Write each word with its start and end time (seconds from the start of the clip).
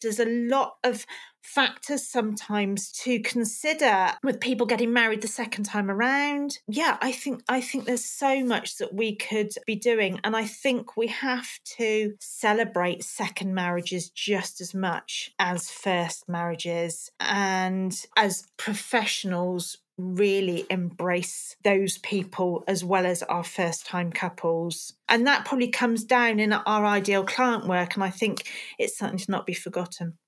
there's 0.00 0.20
a 0.20 0.24
lot 0.26 0.76
of 0.84 1.06
factors 1.42 2.06
sometimes 2.06 2.92
to 2.92 3.18
consider 3.20 4.10
with 4.22 4.40
people 4.40 4.66
getting 4.66 4.92
married 4.92 5.22
the 5.22 5.28
second 5.28 5.64
time 5.64 5.90
around. 5.90 6.58
Yeah 6.68 6.98
i 7.00 7.12
think 7.12 7.42
i 7.48 7.60
think 7.60 7.84
there's 7.84 8.04
so 8.04 8.44
much 8.44 8.76
that 8.78 8.92
we 8.92 9.16
could 9.16 9.50
be 9.66 9.74
doing 9.74 10.20
and 10.22 10.36
i 10.36 10.44
think 10.44 10.96
we 10.96 11.06
have 11.08 11.48
to 11.64 12.14
celebrate 12.20 13.02
second 13.02 13.54
marriages 13.54 14.10
just 14.10 14.60
as 14.60 14.74
much 14.74 15.32
as 15.38 15.70
first 15.70 16.28
marriages 16.28 17.10
and 17.20 18.04
as 18.16 18.44
professionals 18.56 19.78
really 20.00 20.66
embrace 20.70 21.56
those 21.62 21.98
people 21.98 22.64
as 22.66 22.82
well 22.82 23.06
as 23.06 23.22
our 23.24 23.44
first 23.44 23.86
time 23.86 24.10
couples. 24.10 24.94
And 25.08 25.26
that 25.26 25.44
probably 25.44 25.68
comes 25.68 26.04
down 26.04 26.40
in 26.40 26.52
our 26.52 26.86
ideal 26.86 27.24
client 27.24 27.66
work. 27.66 27.94
And 27.94 28.04
I 28.04 28.10
think 28.10 28.50
it's 28.78 28.96
something 28.96 29.18
to 29.18 29.30
not 29.30 29.46
be 29.46 29.54
forgotten. 29.54 30.18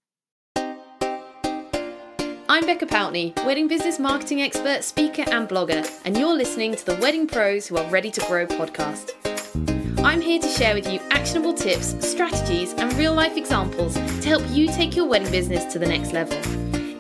I'm 2.48 2.67
Becca 2.67 2.85
Pountney, 2.86 3.35
wedding 3.46 3.67
business 3.67 3.98
marketing 3.98 4.43
expert, 4.43 4.85
speaker, 4.85 5.25
and 5.29 5.48
blogger, 5.48 5.90
and 6.04 6.18
you're 6.18 6.34
listening 6.34 6.75
to 6.76 6.84
the 6.84 6.96
Wedding 6.96 7.26
Pros 7.26 7.67
Who 7.67 7.79
Are 7.79 7.89
Ready 7.89 8.11
to 8.11 8.20
Grow 8.26 8.46
podcast. 8.46 9.12
I'm 10.04 10.20
here 10.20 10.39
to 10.39 10.48
share 10.48 10.75
with 10.75 10.86
you 10.86 11.00
actionable 11.11 11.54
tips, 11.54 11.95
strategies, 12.07 12.75
and 12.75 12.93
real 12.95 13.14
life 13.14 13.39
examples 13.39 13.95
to 13.95 14.29
help 14.29 14.43
you 14.50 14.67
take 14.67 14.95
your 14.95 15.07
wedding 15.07 15.31
business 15.31 15.73
to 15.73 15.79
the 15.79 15.86
next 15.86 16.12
level. 16.12 16.36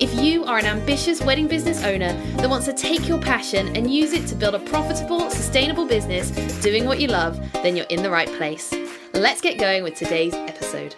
If 0.02 0.20
you 0.20 0.42
are 0.46 0.58
an 0.58 0.66
ambitious 0.66 1.22
wedding 1.22 1.46
business 1.46 1.84
owner 1.84 2.12
that 2.38 2.50
wants 2.50 2.66
to 2.66 2.72
take 2.72 3.06
your 3.06 3.20
passion 3.20 3.76
and 3.76 3.88
use 3.88 4.12
it 4.12 4.26
to 4.26 4.34
build 4.34 4.56
a 4.56 4.58
profitable, 4.58 5.30
sustainable 5.30 5.86
business 5.86 6.32
doing 6.60 6.86
what 6.86 6.98
you 6.98 7.06
love, 7.06 7.38
then 7.52 7.76
you're 7.76 7.86
in 7.86 8.02
the 8.02 8.10
right 8.10 8.26
place. 8.26 8.74
Let's 9.14 9.40
get 9.40 9.60
going 9.60 9.84
with 9.84 9.94
today's 9.94 10.34
episode. 10.34 10.96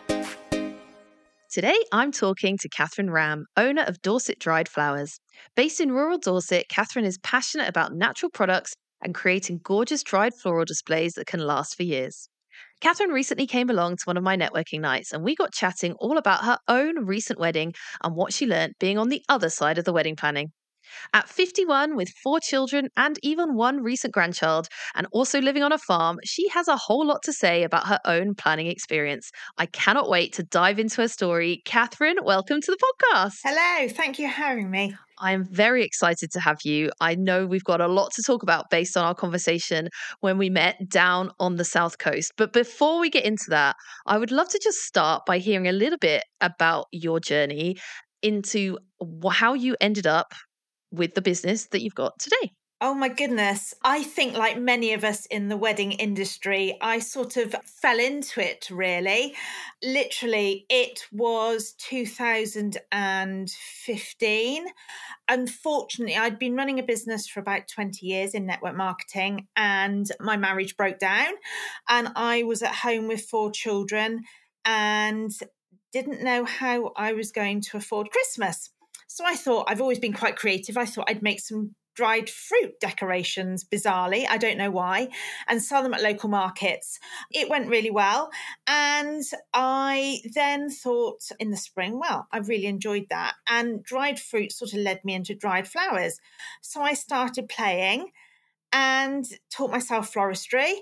Today, 1.50 1.76
I'm 1.92 2.12
talking 2.12 2.56
to 2.56 2.68
Catherine 2.70 3.10
Ramm, 3.10 3.44
owner 3.58 3.82
of 3.82 4.00
Dorset 4.00 4.38
Dried 4.38 4.70
Flowers. 4.70 5.20
Based 5.54 5.82
in 5.82 5.92
rural 5.92 6.16
Dorset, 6.16 6.70
Catherine 6.70 7.04
is 7.04 7.18
passionate 7.18 7.68
about 7.68 7.92
natural 7.92 8.30
products 8.30 8.72
and 9.02 9.14
creating 9.14 9.60
gorgeous 9.62 10.02
dried 10.02 10.32
floral 10.32 10.64
displays 10.64 11.12
that 11.16 11.26
can 11.26 11.40
last 11.40 11.76
for 11.76 11.82
years. 11.82 12.30
Catherine 12.80 13.10
recently 13.10 13.46
came 13.46 13.70
along 13.70 13.96
to 13.96 14.04
one 14.04 14.16
of 14.16 14.22
my 14.22 14.36
networking 14.36 14.80
nights 14.80 15.12
and 15.12 15.24
we 15.24 15.34
got 15.34 15.52
chatting 15.52 15.92
all 15.94 16.18
about 16.18 16.44
her 16.44 16.58
own 16.68 17.06
recent 17.06 17.38
wedding 17.38 17.72
and 18.02 18.14
what 18.14 18.32
she 18.32 18.46
learned 18.46 18.74
being 18.78 18.98
on 18.98 19.08
the 19.08 19.22
other 19.28 19.48
side 19.48 19.78
of 19.78 19.84
the 19.84 19.92
wedding 19.92 20.16
planning. 20.16 20.52
At 21.12 21.28
51, 21.28 21.96
with 21.96 22.10
four 22.22 22.40
children 22.40 22.88
and 22.96 23.18
even 23.22 23.54
one 23.54 23.82
recent 23.82 24.12
grandchild, 24.12 24.68
and 24.94 25.06
also 25.12 25.40
living 25.40 25.62
on 25.62 25.72
a 25.72 25.78
farm, 25.78 26.18
she 26.24 26.48
has 26.50 26.68
a 26.68 26.76
whole 26.76 27.06
lot 27.06 27.22
to 27.24 27.32
say 27.32 27.62
about 27.62 27.86
her 27.86 27.98
own 28.04 28.34
planning 28.34 28.66
experience. 28.66 29.30
I 29.58 29.66
cannot 29.66 30.08
wait 30.08 30.34
to 30.34 30.42
dive 30.42 30.78
into 30.78 31.00
her 31.00 31.08
story. 31.08 31.62
Catherine, 31.64 32.18
welcome 32.22 32.60
to 32.60 32.70
the 32.70 32.76
podcast. 32.76 33.38
Hello, 33.42 33.88
thank 33.88 34.18
you 34.18 34.28
for 34.28 34.34
having 34.34 34.70
me. 34.70 34.94
I 35.18 35.32
am 35.32 35.44
very 35.44 35.84
excited 35.84 36.30
to 36.32 36.40
have 36.40 36.58
you. 36.64 36.90
I 37.00 37.14
know 37.14 37.46
we've 37.46 37.64
got 37.64 37.80
a 37.80 37.88
lot 37.88 38.12
to 38.14 38.22
talk 38.22 38.42
about 38.42 38.70
based 38.70 38.96
on 38.96 39.04
our 39.04 39.14
conversation 39.14 39.88
when 40.20 40.38
we 40.38 40.50
met 40.50 40.76
down 40.88 41.30
on 41.38 41.56
the 41.56 41.64
South 41.64 41.98
Coast. 41.98 42.32
But 42.36 42.52
before 42.52 43.00
we 43.00 43.10
get 43.10 43.24
into 43.24 43.46
that, 43.48 43.76
I 44.06 44.18
would 44.18 44.32
love 44.32 44.48
to 44.50 44.60
just 44.62 44.78
start 44.78 45.24
by 45.26 45.38
hearing 45.38 45.68
a 45.68 45.72
little 45.72 45.98
bit 45.98 46.24
about 46.40 46.86
your 46.92 47.20
journey 47.20 47.76
into 48.22 48.78
how 49.30 49.54
you 49.54 49.76
ended 49.80 50.06
up 50.06 50.32
with 50.90 51.14
the 51.14 51.22
business 51.22 51.66
that 51.68 51.82
you've 51.82 51.94
got 51.94 52.12
today? 52.18 52.50
Oh 52.80 52.92
my 52.92 53.08
goodness. 53.08 53.72
I 53.82 54.02
think, 54.02 54.36
like 54.36 54.58
many 54.58 54.94
of 54.94 55.04
us 55.04 55.26
in 55.26 55.46
the 55.48 55.56
wedding 55.56 55.92
industry, 55.92 56.76
I 56.80 56.98
sort 56.98 57.36
of 57.36 57.54
fell 57.64 58.00
into 58.00 58.40
it 58.40 58.68
really. 58.70 59.36
Literally, 59.82 60.66
it 60.68 61.06
was 61.12 61.74
2015. 61.78 64.66
Unfortunately, 65.28 66.16
I'd 66.16 66.38
been 66.38 66.56
running 66.56 66.78
a 66.78 66.82
business 66.82 67.26
for 67.28 67.40
about 67.40 67.68
20 67.68 68.04
years 68.04 68.34
in 68.34 68.44
network 68.44 68.76
marketing, 68.76 69.46
and 69.56 70.06
my 70.20 70.36
marriage 70.36 70.76
broke 70.76 70.98
down. 70.98 71.32
And 71.88 72.08
I 72.16 72.42
was 72.42 72.62
at 72.62 72.74
home 72.74 73.08
with 73.08 73.22
four 73.22 73.50
children 73.52 74.24
and 74.64 75.32
didn't 75.92 76.22
know 76.22 76.44
how 76.44 76.92
I 76.96 77.12
was 77.12 77.30
going 77.30 77.60
to 77.62 77.76
afford 77.76 78.10
Christmas. 78.10 78.70
So 79.06 79.24
I 79.24 79.36
thought 79.36 79.66
I've 79.68 79.80
always 79.80 80.00
been 80.00 80.12
quite 80.12 80.34
creative. 80.36 80.76
I 80.76 80.86
thought 80.86 81.08
I'd 81.08 81.22
make 81.22 81.40
some 81.40 81.76
dried 81.94 82.28
fruit 82.28 82.78
decorations, 82.80 83.64
bizarrely. 83.64 84.26
I 84.28 84.36
don't 84.36 84.58
know 84.58 84.70
why, 84.70 85.08
and 85.48 85.62
sell 85.62 85.82
them 85.82 85.94
at 85.94 86.02
local 86.02 86.28
markets. 86.28 86.98
It 87.30 87.48
went 87.48 87.68
really 87.68 87.90
well. 87.90 88.30
And 88.66 89.22
I 89.52 90.20
then 90.34 90.70
thought 90.70 91.30
in 91.38 91.50
the 91.50 91.56
spring, 91.56 91.98
well, 91.98 92.26
I 92.32 92.38
really 92.38 92.66
enjoyed 92.66 93.06
that. 93.10 93.34
And 93.48 93.82
dried 93.82 94.18
fruit 94.18 94.52
sort 94.52 94.72
of 94.72 94.80
led 94.80 95.04
me 95.04 95.14
into 95.14 95.34
dried 95.34 95.68
flowers. 95.68 96.18
So 96.60 96.82
I 96.82 96.94
started 96.94 97.48
playing 97.48 98.10
and 98.72 99.24
taught 99.50 99.70
myself 99.70 100.12
floristry 100.12 100.72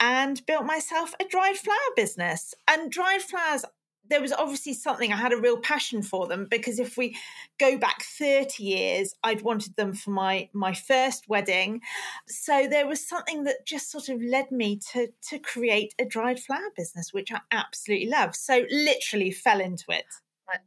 and 0.00 0.44
built 0.46 0.64
myself 0.64 1.14
a 1.18 1.24
dried 1.24 1.56
flower 1.56 1.76
business. 1.96 2.54
And 2.68 2.90
dried 2.90 3.22
flowers 3.22 3.64
there 4.08 4.20
was 4.20 4.32
obviously 4.32 4.72
something 4.72 5.12
I 5.12 5.16
had 5.16 5.32
a 5.32 5.40
real 5.40 5.58
passion 5.58 6.02
for 6.02 6.26
them 6.26 6.46
because 6.50 6.78
if 6.78 6.96
we 6.96 7.16
go 7.58 7.78
back 7.78 8.02
30 8.02 8.62
years 8.62 9.14
I'd 9.22 9.42
wanted 9.42 9.76
them 9.76 9.92
for 9.92 10.10
my 10.10 10.48
my 10.52 10.74
first 10.74 11.28
wedding 11.28 11.80
so 12.26 12.66
there 12.68 12.86
was 12.86 13.06
something 13.06 13.44
that 13.44 13.66
just 13.66 13.90
sort 13.90 14.08
of 14.08 14.22
led 14.22 14.50
me 14.50 14.80
to 14.92 15.08
to 15.28 15.38
create 15.38 15.94
a 15.98 16.04
dried 16.04 16.40
flower 16.40 16.70
business 16.76 17.12
which 17.12 17.32
I 17.32 17.40
absolutely 17.52 18.08
love 18.08 18.34
so 18.34 18.64
literally 18.70 19.30
fell 19.30 19.60
into 19.60 19.84
it 19.88 20.06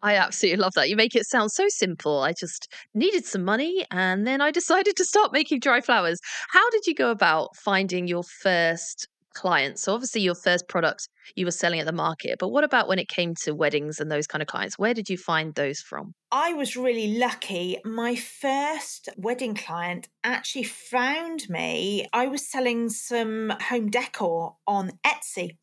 I 0.03 0.16
absolutely 0.16 0.62
love 0.62 0.74
that. 0.75 0.90
You 0.90 0.96
make 0.96 1.16
it 1.16 1.25
sound 1.25 1.51
so 1.51 1.68
simple. 1.68 2.22
I 2.22 2.34
just 2.34 2.72
needed 2.94 3.25
some 3.25 3.44
money 3.44 3.85
and 3.90 4.28
then 4.28 4.40
I 4.40 4.51
decided 4.51 4.96
to 4.97 5.06
start 5.06 5.34
making 5.34 5.59
dry 5.59 5.81
flowers. 5.81 6.19
How 6.50 6.69
did 6.69 6.85
you 6.85 6.94
go 6.94 7.09
about 7.09 7.56
finding 7.56 8.07
your 8.07 8.24
first 8.24 9.07
clients? 9.34 9.84
So 9.84 9.94
obviously 9.94 10.22
your 10.22 10.36
first 10.36 10.68
product 10.68 11.08
you 11.36 11.46
were 11.46 11.52
selling 11.52 11.80
at 11.80 11.86
the 11.86 11.92
market, 11.92 12.38
but 12.40 12.50
what 12.50 12.64
about 12.64 12.88
when 12.88 13.00
it 13.00 13.08
came 13.08 13.36
to 13.44 13.53
weddings 13.53 14.00
and 14.00 14.12
those 14.12 14.28
kind 14.28 14.42
of 14.42 14.47
clients? 14.47 14.78
Where 14.78 14.94
did 14.94 15.09
you 15.09 15.18
find 15.18 15.53
those 15.56 15.80
from? 15.80 16.14
I 16.31 16.53
was 16.53 16.75
really 16.75 17.18
lucky. 17.18 17.78
My 17.86 18.16
first 18.16 19.09
wedding 19.18 19.56
client 19.56 20.08
actually 20.24 20.64
found 20.64 21.50
me. 21.50 22.08
I 22.14 22.28
was 22.28 22.46
selling 22.46 22.90
some 22.90 23.53
home 23.69 23.90
decor 23.90 24.56
on 24.68 24.92
Etsy 25.06 25.58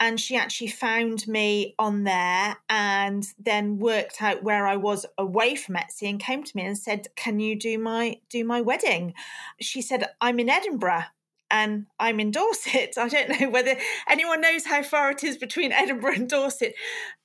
and 0.00 0.18
she 0.18 0.36
actually 0.36 0.68
found 0.68 1.26
me 1.28 1.74
on 1.78 2.04
there 2.04 2.56
and 2.68 3.24
then 3.38 3.78
worked 3.78 4.20
out 4.20 4.42
where 4.42 4.66
I 4.66 4.76
was 4.76 5.06
away 5.16 5.54
from 5.54 5.76
Etsy 5.76 6.08
and 6.08 6.18
came 6.18 6.42
to 6.42 6.56
me 6.56 6.64
and 6.64 6.76
said, 6.76 7.08
"Can 7.16 7.40
you 7.40 7.56
do 7.56 7.78
my 7.78 8.20
do 8.28 8.44
my 8.44 8.60
wedding?" 8.60 9.14
She 9.60 9.80
said, 9.80 10.10
"I'm 10.20 10.40
in 10.40 10.48
Edinburgh." 10.48 11.04
And 11.52 11.86
I'm 12.00 12.18
in 12.18 12.32
Dorset. 12.32 12.94
I 12.98 13.08
don't 13.08 13.40
know 13.40 13.50
whether 13.50 13.76
anyone 14.08 14.40
knows 14.40 14.66
how 14.66 14.82
far 14.82 15.12
it 15.12 15.22
is 15.22 15.36
between 15.36 15.70
Edinburgh 15.72 16.14
and 16.14 16.28
Dorset, 16.28 16.74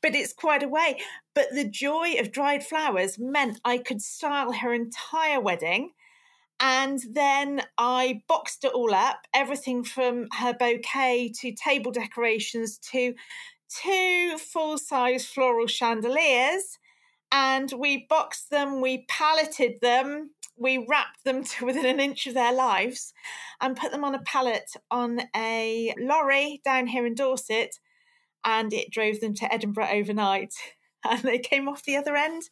but 0.04 0.14
it's 0.14 0.34
quite 0.34 0.62
a 0.62 0.68
way. 0.68 1.00
But 1.34 1.48
the 1.54 1.68
joy 1.68 2.16
of 2.20 2.32
dried 2.32 2.64
flowers 2.64 3.18
meant 3.18 3.60
I 3.66 3.80
could 3.80 4.02
style 4.02 4.52
her 4.52 4.74
entire 4.74 5.40
wedding. 5.40 5.92
And 6.60 7.00
then 7.12 7.62
I 7.78 8.24
boxed 8.28 8.64
it 8.64 8.74
all 8.74 8.94
up, 8.94 9.28
everything 9.34 9.84
from 9.84 10.28
her 10.40 10.54
bouquet 10.54 11.32
to 11.42 11.54
table 11.54 11.92
decorations 11.92 12.80
to 12.92 13.14
two 13.70 14.38
full 14.40 14.80
size 14.80 15.26
floral 15.26 15.68
chandeliers. 15.68 16.80
And 17.32 17.72
we 17.78 18.08
boxed 18.10 18.50
them, 18.50 18.82
we 18.82 19.06
palleted 19.08 19.82
them, 19.82 20.32
we 20.58 20.86
wrapped 20.90 21.24
them 21.24 21.44
to 21.44 21.66
within 21.66 21.86
an 21.86 22.00
inch 22.00 22.28
of 22.28 22.34
their 22.34 22.54
lives 22.54 23.14
and 23.62 23.78
put 23.78 23.92
them 23.92 24.04
on 24.04 24.16
a 24.16 24.22
pallet 24.22 24.70
on 24.92 25.22
a 25.36 25.94
lorry 26.00 26.62
down 26.64 26.88
here 26.88 27.06
in 27.06 27.16
Dorset. 27.16 27.80
And 28.44 28.72
it 28.72 28.92
drove 28.92 29.20
them 29.20 29.34
to 29.36 29.54
Edinburgh 29.54 29.90
overnight. 29.92 30.54
And 31.08 31.22
they 31.22 31.38
came 31.38 31.70
off 31.70 31.84
the 31.86 31.96
other 31.96 32.18
end 32.18 32.50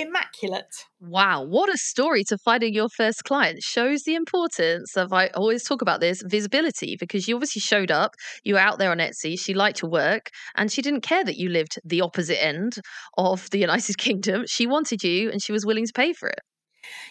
immaculate. 0.00 0.86
Wow, 1.00 1.44
what 1.44 1.72
a 1.72 1.76
story 1.76 2.24
to 2.24 2.38
finding 2.38 2.74
your 2.74 2.88
first 2.88 3.24
client. 3.24 3.62
Shows 3.62 4.02
the 4.02 4.14
importance 4.14 4.96
of 4.96 5.12
I 5.12 5.28
always 5.28 5.62
talk 5.62 5.82
about 5.82 6.00
this 6.00 6.22
visibility 6.26 6.96
because 6.98 7.28
you 7.28 7.34
obviously 7.34 7.60
showed 7.60 7.90
up, 7.90 8.12
you 8.42 8.54
were 8.54 8.60
out 8.60 8.78
there 8.78 8.90
on 8.90 8.98
Etsy, 8.98 9.38
she 9.38 9.54
liked 9.54 9.82
your 9.82 9.90
work, 9.90 10.30
and 10.56 10.72
she 10.72 10.82
didn't 10.82 11.02
care 11.02 11.24
that 11.24 11.36
you 11.36 11.48
lived 11.48 11.78
the 11.84 12.00
opposite 12.00 12.42
end 12.42 12.76
of 13.16 13.48
the 13.50 13.58
United 13.68 13.98
Kingdom. 13.98 14.44
She 14.46 14.66
wanted 14.66 15.02
you 15.02 15.30
and 15.30 15.42
she 15.42 15.52
was 15.52 15.66
willing 15.66 15.86
to 15.86 15.92
pay 15.92 16.12
for 16.12 16.28
it. 16.28 16.40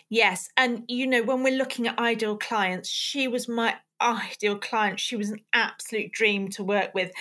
Yes. 0.09 0.49
And, 0.57 0.83
you 0.87 1.07
know, 1.07 1.23
when 1.23 1.43
we're 1.43 1.57
looking 1.57 1.87
at 1.87 1.99
ideal 1.99 2.37
clients, 2.37 2.89
she 2.89 3.27
was 3.27 3.47
my 3.47 3.75
ideal 4.01 4.57
client. 4.57 4.99
She 4.99 5.15
was 5.15 5.29
an 5.29 5.41
absolute 5.53 6.11
dream 6.11 6.49
to 6.49 6.63
work 6.63 6.93
with. 6.93 7.11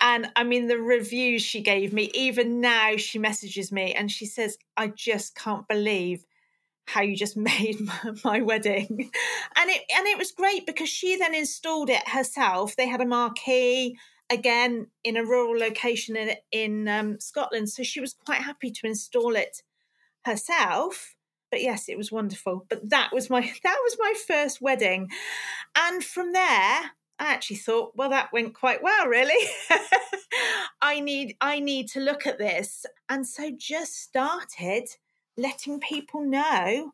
And 0.00 0.30
I 0.36 0.44
mean, 0.44 0.66
the 0.66 0.78
reviews 0.78 1.42
she 1.42 1.60
gave 1.60 1.92
me, 1.92 2.10
even 2.14 2.60
now 2.60 2.96
she 2.96 3.18
messages 3.18 3.70
me 3.70 3.92
and 3.92 4.10
she 4.10 4.26
says, 4.26 4.56
I 4.76 4.88
just 4.88 5.34
can't 5.34 5.68
believe 5.68 6.24
how 6.86 7.02
you 7.02 7.16
just 7.16 7.36
made 7.36 7.80
my, 7.80 8.12
my, 8.24 8.40
wedding 8.40 9.10
and 9.56 9.70
it 9.70 9.82
and 9.96 10.06
it 10.08 10.18
was 10.18 10.32
great 10.32 10.66
because 10.66 10.88
she 10.88 11.16
then 11.16 11.32
installed 11.32 11.88
it 11.88 12.08
herself 12.08 12.74
they 12.74 12.88
had 12.88 13.00
a 13.00 13.06
marquee 13.06 13.96
again 14.32 14.86
in 15.04 15.16
a 15.16 15.24
rural 15.24 15.58
location 15.58 16.16
in, 16.16 16.32
in 16.50 16.88
um, 16.88 17.20
Scotland. 17.20 17.68
So 17.68 17.82
she 17.82 18.00
was 18.00 18.14
quite 18.14 18.40
happy 18.40 18.70
to 18.70 18.86
install 18.86 19.36
it 19.36 19.62
herself. 20.24 21.14
But 21.52 21.60
yes, 21.60 21.88
it 21.88 21.98
was 21.98 22.10
wonderful. 22.10 22.66
But 22.68 22.90
that 22.90 23.10
was 23.12 23.30
my 23.30 23.42
that 23.62 23.78
was 23.84 23.96
my 24.00 24.14
first 24.26 24.60
wedding, 24.60 25.08
and 25.76 26.02
from 26.02 26.32
there, 26.32 26.90
I 27.20 27.26
actually 27.26 27.56
thought, 27.56 27.92
well, 27.94 28.10
that 28.10 28.32
went 28.32 28.54
quite 28.54 28.82
well, 28.82 29.06
really. 29.06 29.48
I 30.82 30.98
need 30.98 31.36
I 31.40 31.60
need 31.60 31.88
to 31.90 32.00
look 32.00 32.26
at 32.26 32.38
this, 32.38 32.84
and 33.08 33.24
so 33.26 33.52
just 33.56 34.02
started 34.02 34.88
letting 35.36 35.78
people 35.78 36.24
know 36.24 36.92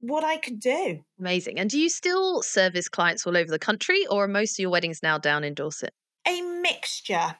what 0.00 0.24
I 0.24 0.36
could 0.36 0.60
do. 0.60 1.00
Amazing. 1.18 1.58
And 1.58 1.68
do 1.68 1.78
you 1.78 1.88
still 1.88 2.42
service 2.42 2.88
clients 2.88 3.26
all 3.26 3.36
over 3.36 3.50
the 3.50 3.58
country, 3.58 4.06
or 4.06 4.24
are 4.24 4.28
most 4.28 4.52
of 4.52 4.60
your 4.60 4.70
weddings 4.70 5.02
now 5.02 5.18
down 5.18 5.42
in 5.42 5.54
Dorset? 5.54 5.92
A 6.26 6.40
mixture 6.40 7.36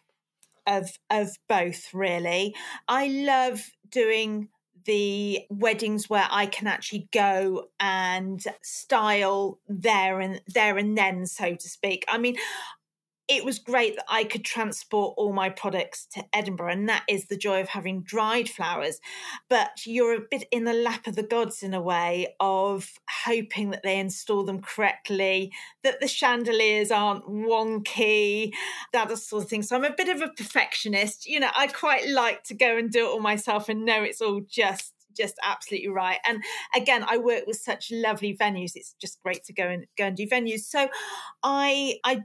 of 0.66 0.90
of 1.10 1.30
both, 1.48 1.94
really. 1.94 2.54
I 2.88 3.06
love 3.06 3.64
doing 3.88 4.48
the 4.86 5.40
weddings 5.50 6.08
where 6.08 6.26
I 6.30 6.46
can 6.46 6.66
actually 6.66 7.08
go 7.12 7.68
and 7.78 8.42
style 8.62 9.58
there 9.68 10.20
and 10.20 10.40
there 10.48 10.78
and 10.78 10.96
then, 10.96 11.26
so 11.26 11.54
to 11.54 11.68
speak. 11.68 12.04
I 12.08 12.18
mean, 12.18 12.36
it 13.28 13.44
was 13.44 13.58
great 13.58 13.96
that 13.96 14.04
I 14.08 14.24
could 14.24 14.44
transport 14.44 15.14
all 15.16 15.32
my 15.32 15.48
products 15.48 16.06
to 16.12 16.24
Edinburgh, 16.32 16.72
and 16.72 16.88
that 16.88 17.04
is 17.08 17.26
the 17.26 17.36
joy 17.36 17.60
of 17.60 17.68
having 17.68 18.02
dried 18.02 18.48
flowers. 18.48 19.00
But 19.48 19.84
you're 19.84 20.14
a 20.14 20.26
bit 20.30 20.44
in 20.52 20.64
the 20.64 20.72
lap 20.72 21.06
of 21.06 21.16
the 21.16 21.24
gods 21.24 21.62
in 21.62 21.74
a 21.74 21.80
way 21.80 22.34
of 22.38 22.92
hoping 23.24 23.70
that 23.70 23.82
they 23.82 23.98
install 23.98 24.44
them 24.44 24.60
correctly, 24.60 25.52
that 25.82 26.00
the 26.00 26.06
chandeliers 26.06 26.92
aren't 26.92 27.26
wonky, 27.26 28.52
that 28.92 29.16
sort 29.18 29.44
of 29.44 29.50
thing. 29.50 29.62
So 29.62 29.76
I'm 29.76 29.84
a 29.84 29.94
bit 29.96 30.08
of 30.08 30.22
a 30.22 30.28
perfectionist. 30.28 31.26
You 31.26 31.40
know, 31.40 31.50
I 31.56 31.66
quite 31.66 32.08
like 32.08 32.44
to 32.44 32.54
go 32.54 32.76
and 32.76 32.90
do 32.90 33.06
it 33.06 33.08
all 33.08 33.20
myself 33.20 33.68
and 33.68 33.84
know 33.84 34.02
it's 34.02 34.20
all 34.20 34.40
just 34.48 34.92
just 35.16 35.36
absolutely 35.42 35.88
right. 35.88 36.18
And 36.28 36.42
again, 36.76 37.04
I 37.08 37.16
work 37.16 37.44
with 37.46 37.56
such 37.56 37.90
lovely 37.90 38.36
venues. 38.36 38.72
It's 38.74 38.94
just 39.00 39.20
great 39.22 39.44
to 39.44 39.52
go 39.54 39.66
and 39.66 39.86
go 39.96 40.04
and 40.04 40.16
do 40.16 40.26
venues. 40.26 40.60
So 40.60 40.88
I 41.42 41.96
I 42.04 42.24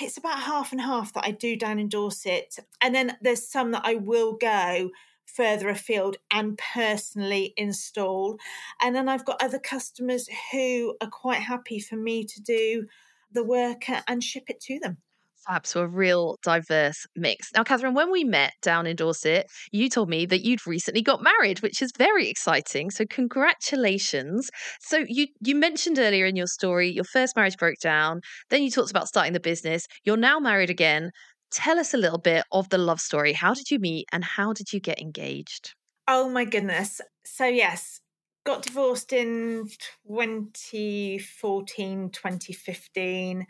it's 0.00 0.16
about 0.16 0.40
half 0.40 0.72
and 0.72 0.80
half 0.80 1.12
that 1.14 1.24
I 1.24 1.30
do 1.30 1.56
down 1.56 1.78
in 1.78 1.88
Dorset. 1.88 2.58
And 2.80 2.94
then 2.94 3.16
there's 3.20 3.48
some 3.48 3.72
that 3.72 3.82
I 3.84 3.94
will 3.94 4.34
go 4.34 4.90
further 5.26 5.68
afield 5.68 6.16
and 6.30 6.58
personally 6.58 7.52
install. 7.56 8.38
And 8.80 8.94
then 8.94 9.08
I've 9.08 9.24
got 9.24 9.42
other 9.42 9.58
customers 9.58 10.28
who 10.52 10.96
are 11.00 11.10
quite 11.10 11.40
happy 11.40 11.78
for 11.78 11.96
me 11.96 12.24
to 12.24 12.40
do 12.42 12.86
the 13.32 13.44
work 13.44 13.84
and 14.08 14.22
ship 14.22 14.44
it 14.48 14.60
to 14.60 14.78
them 14.78 14.98
fab. 15.46 15.66
So 15.66 15.82
a 15.82 15.88
real 15.88 16.36
diverse 16.42 17.06
mix. 17.16 17.50
Now, 17.54 17.64
Catherine, 17.64 17.94
when 17.94 18.10
we 18.10 18.24
met 18.24 18.52
down 18.62 18.86
in 18.86 18.96
Dorset, 18.96 19.46
you 19.72 19.88
told 19.88 20.08
me 20.08 20.26
that 20.26 20.44
you'd 20.44 20.66
recently 20.66 21.02
got 21.02 21.22
married, 21.22 21.60
which 21.62 21.82
is 21.82 21.92
very 21.96 22.28
exciting. 22.28 22.90
So 22.90 23.04
congratulations. 23.08 24.50
So 24.80 25.04
you 25.06 25.26
you 25.40 25.54
mentioned 25.54 25.98
earlier 25.98 26.26
in 26.26 26.36
your 26.36 26.46
story 26.46 26.90
your 26.90 27.04
first 27.04 27.36
marriage 27.36 27.56
broke 27.56 27.78
down. 27.80 28.20
Then 28.50 28.62
you 28.62 28.70
talked 28.70 28.90
about 28.90 29.08
starting 29.08 29.32
the 29.32 29.40
business. 29.40 29.86
You're 30.04 30.16
now 30.16 30.38
married 30.38 30.70
again. 30.70 31.10
Tell 31.52 31.78
us 31.78 31.94
a 31.94 31.98
little 31.98 32.18
bit 32.18 32.44
of 32.52 32.68
the 32.70 32.78
love 32.78 33.00
story. 33.00 33.32
How 33.32 33.54
did 33.54 33.70
you 33.70 33.78
meet 33.78 34.06
and 34.12 34.24
how 34.24 34.52
did 34.52 34.72
you 34.72 34.80
get 34.80 35.00
engaged? 35.00 35.74
Oh 36.08 36.28
my 36.28 36.44
goodness. 36.44 37.00
So 37.24 37.46
yes, 37.46 38.00
got 38.46 38.62
divorced 38.62 39.12
in 39.12 39.68
2014 40.06 42.10
2015 42.10 43.46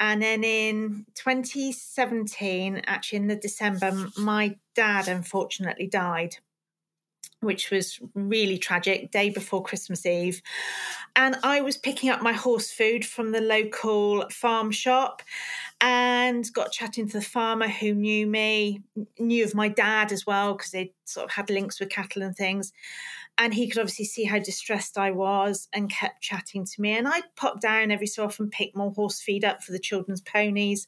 and 0.00 0.22
then 0.22 0.44
in 0.44 1.06
2017 1.14 2.82
actually 2.86 3.16
in 3.16 3.26
the 3.26 3.36
december 3.36 3.90
my 4.18 4.54
dad 4.74 5.08
unfortunately 5.08 5.86
died 5.86 6.36
which 7.40 7.70
was 7.70 7.98
really 8.14 8.58
tragic 8.58 9.10
day 9.10 9.30
before 9.30 9.62
christmas 9.62 10.04
eve. 10.04 10.42
And 11.16 11.36
i 11.42 11.62
was 11.62 11.78
picking 11.78 12.10
up 12.10 12.20
my 12.20 12.34
horse 12.34 12.70
food 12.70 13.06
from 13.06 13.32
the 13.32 13.40
local 13.40 14.28
farm 14.28 14.70
shop 14.70 15.22
and 15.84 16.50
got 16.54 16.72
chatting 16.72 17.06
to 17.06 17.18
the 17.18 17.22
farmer 17.22 17.68
who 17.68 17.92
knew 17.92 18.26
me 18.26 18.82
knew 19.18 19.44
of 19.44 19.54
my 19.54 19.68
dad 19.68 20.12
as 20.12 20.26
well 20.26 20.54
because 20.54 20.70
they 20.70 20.90
sort 21.04 21.24
of 21.24 21.30
had 21.30 21.50
links 21.50 21.78
with 21.78 21.90
cattle 21.90 22.22
and 22.22 22.34
things 22.34 22.72
and 23.36 23.52
he 23.52 23.68
could 23.68 23.80
obviously 23.80 24.06
see 24.06 24.24
how 24.24 24.38
distressed 24.38 24.96
I 24.96 25.10
was 25.10 25.68
and 25.74 25.90
kept 25.90 26.22
chatting 26.22 26.64
to 26.64 26.80
me. 26.80 26.96
And 26.96 27.08
I'd 27.08 27.34
pop 27.34 27.60
down 27.60 27.90
every 27.90 28.06
so 28.06 28.24
often, 28.24 28.48
pick 28.48 28.76
more 28.76 28.92
horse 28.92 29.20
feed 29.20 29.44
up 29.44 29.60
for 29.60 29.72
the 29.72 29.78
children's 29.80 30.20
ponies 30.20 30.86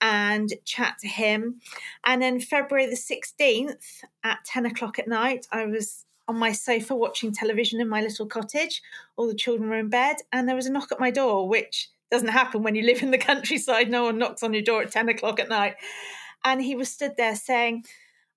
and 0.00 0.52
chat 0.66 0.98
to 1.00 1.08
him. 1.08 1.60
And 2.04 2.20
then 2.20 2.40
February 2.40 2.86
the 2.86 2.94
16th 2.94 4.04
at 4.22 4.44
10 4.44 4.66
o'clock 4.66 4.98
at 4.98 5.08
night, 5.08 5.46
I 5.50 5.64
was 5.64 6.04
on 6.28 6.36
my 6.36 6.52
sofa 6.52 6.94
watching 6.94 7.32
television 7.32 7.80
in 7.80 7.88
my 7.88 8.02
little 8.02 8.26
cottage. 8.26 8.82
All 9.16 9.26
the 9.26 9.34
children 9.34 9.70
were 9.70 9.78
in 9.78 9.88
bed, 9.88 10.16
and 10.30 10.46
there 10.46 10.56
was 10.56 10.66
a 10.66 10.72
knock 10.72 10.92
at 10.92 11.00
my 11.00 11.10
door, 11.10 11.48
which 11.48 11.88
doesn't 12.10 12.28
happen 12.28 12.62
when 12.62 12.74
you 12.74 12.82
live 12.82 13.02
in 13.02 13.10
the 13.10 13.18
countryside. 13.30 13.90
No 13.90 14.04
one 14.04 14.18
knocks 14.18 14.42
on 14.42 14.52
your 14.52 14.62
door 14.62 14.82
at 14.82 14.90
10 14.90 15.08
o'clock 15.08 15.40
at 15.40 15.48
night. 15.48 15.74
And 16.44 16.62
he 16.62 16.74
was 16.74 16.90
stood 16.90 17.16
there 17.16 17.36
saying, 17.36 17.84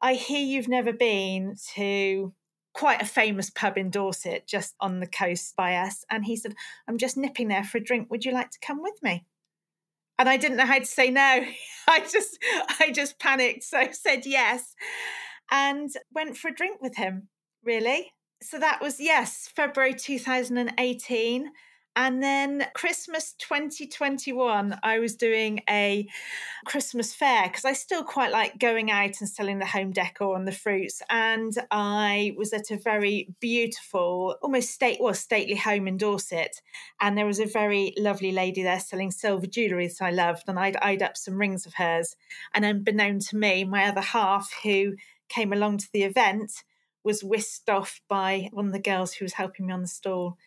I 0.02 0.16
hear 0.16 0.40
you've 0.40 0.68
never 0.68 0.92
been 0.92 1.56
to 1.76 2.34
quite 2.74 3.02
a 3.02 3.06
famous 3.06 3.50
pub 3.50 3.78
in 3.78 3.90
Dorset, 3.90 4.48
just 4.48 4.76
on 4.80 5.00
the 5.00 5.08
coast 5.08 5.56
by 5.56 5.76
us. 5.76 6.04
And 6.10 6.26
he 6.26 6.36
said, 6.36 6.56
I'm 6.88 6.98
just 6.98 7.18
nipping 7.18 7.50
there 7.50 7.64
for 7.64 7.78
a 7.78 7.84
drink. 7.84 8.10
Would 8.10 8.26
you 8.26 8.32
like 8.32 8.50
to 8.52 8.60
come 8.60 8.82
with 8.82 8.96
me? 9.04 9.26
And 10.18 10.30
I 10.30 10.38
didn't 10.38 10.58
know 10.58 10.66
how 10.66 10.80
to 10.80 10.86
say 10.86 11.10
no. 11.10 11.44
I 11.88 12.00
just 12.00 12.38
I 12.80 12.92
just 12.92 13.20
panicked. 13.20 13.64
So 13.64 13.78
I 13.78 13.92
said 13.92 14.26
yes 14.26 14.76
and 15.52 15.92
went 16.14 16.38
for 16.38 16.48
a 16.48 16.54
drink 16.54 16.82
with 16.82 16.96
him, 16.96 17.28
really. 17.64 18.14
So 18.42 18.58
that 18.58 18.82
was, 18.82 19.00
yes, 19.00 19.52
February 19.56 19.94
2018. 19.94 21.52
And 21.96 22.24
then 22.24 22.66
Christmas 22.74 23.34
2021, 23.40 24.80
I 24.82 25.00
was 25.00 25.18
doing 25.18 25.60
a 25.70 26.08
Christmas 26.66 27.14
fair 27.14 27.50
because 27.50 27.66
I 27.66 27.74
still 27.74 28.04
quite 28.04 28.32
like 28.32 28.60
going 28.60 28.90
out 28.90 29.20
and 29.20 29.28
selling 29.28 29.60
the 29.60 29.66
home 29.66 29.92
decor 29.92 30.38
and 30.38 30.48
the 30.48 30.54
fruits. 30.54 31.02
And 31.10 31.54
I 31.70 32.34
was 32.38 32.54
at 32.54 32.72
a 32.72 32.78
very 32.78 33.36
beautiful, 33.42 34.38
almost 34.42 34.72
state, 34.72 35.00
well, 35.02 35.14
stately 35.14 35.58
home 35.58 35.86
in 35.86 35.98
Dorset. 35.98 36.62
And 37.02 37.18
there 37.18 37.26
was 37.26 37.42
a 37.42 37.46
very 37.46 37.94
lovely 37.98 38.32
lady 38.32 38.64
there 38.64 38.80
selling 38.80 39.12
silver 39.12 39.48
jewellery 39.48 39.88
that 39.88 40.02
I 40.02 40.12
loved. 40.12 40.44
And 40.48 40.58
I'd 40.58 40.78
eyed 40.78 41.02
up 41.02 41.18
some 41.18 41.38
rings 41.38 41.66
of 41.66 41.74
hers. 41.74 42.16
And 42.54 42.64
unbeknown 42.64 43.20
to 43.20 43.36
me, 43.36 43.66
my 43.66 43.84
other 43.84 44.02
half, 44.02 44.50
who 44.64 44.96
came 45.28 45.52
along 45.52 45.80
to 45.80 45.90
the 45.92 46.04
event, 46.04 46.64
was 47.04 47.22
whisked 47.22 47.70
off 47.70 48.00
by 48.08 48.48
one 48.54 48.68
of 48.68 48.74
the 48.74 48.80
girls 48.80 49.14
who 49.14 49.26
was 49.26 49.34
helping 49.34 49.68
me 49.68 49.74
on 49.74 49.82
the 49.82 49.88
stall 49.88 50.38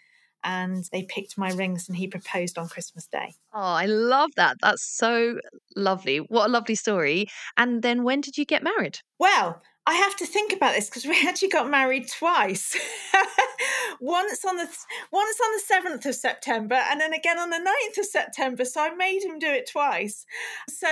and 0.45 0.85
they 0.93 1.03
picked 1.03 1.37
my 1.39 1.51
rings 1.53 1.89
and 1.89 1.97
he 1.97 2.07
proposed 2.07 2.59
on 2.59 2.69
Christmas 2.69 3.07
Day. 3.07 3.35
Oh, 3.53 3.61
I 3.61 3.87
love 3.87 4.31
that. 4.37 4.59
That's 4.61 4.83
so 4.83 5.41
lovely. 5.75 6.19
What 6.19 6.47
a 6.47 6.53
lovely 6.53 6.75
story. 6.75 7.29
And 7.57 7.83
then 7.83 8.05
when 8.05 8.21
did 8.21 8.37
you 8.37 8.45
get 8.45 8.63
married? 8.63 9.01
Well, 9.19 9.63
I 9.87 9.95
have 9.95 10.17
to 10.17 10.27
think 10.27 10.53
about 10.53 10.75
this 10.75 10.89
because 10.89 11.05
we 11.05 11.17
actually 11.27 11.49
got 11.49 11.69
married 11.69 12.09
twice. 12.09 12.77
once 14.01 14.45
on 14.45 14.57
the 14.57 14.69
once 15.13 15.41
on 15.45 15.53
the 15.53 15.63
seventh 15.65 16.07
of 16.07 16.15
September, 16.15 16.75
and 16.75 17.01
then 17.01 17.13
again 17.13 17.39
on 17.39 17.51
the 17.51 17.57
9th 17.57 17.99
of 17.99 18.07
September. 18.07 18.65
So 18.65 18.83
I 18.83 18.95
made 18.95 19.23
him 19.23 19.39
do 19.39 19.49
it 19.49 19.69
twice. 19.71 20.25
So 20.69 20.89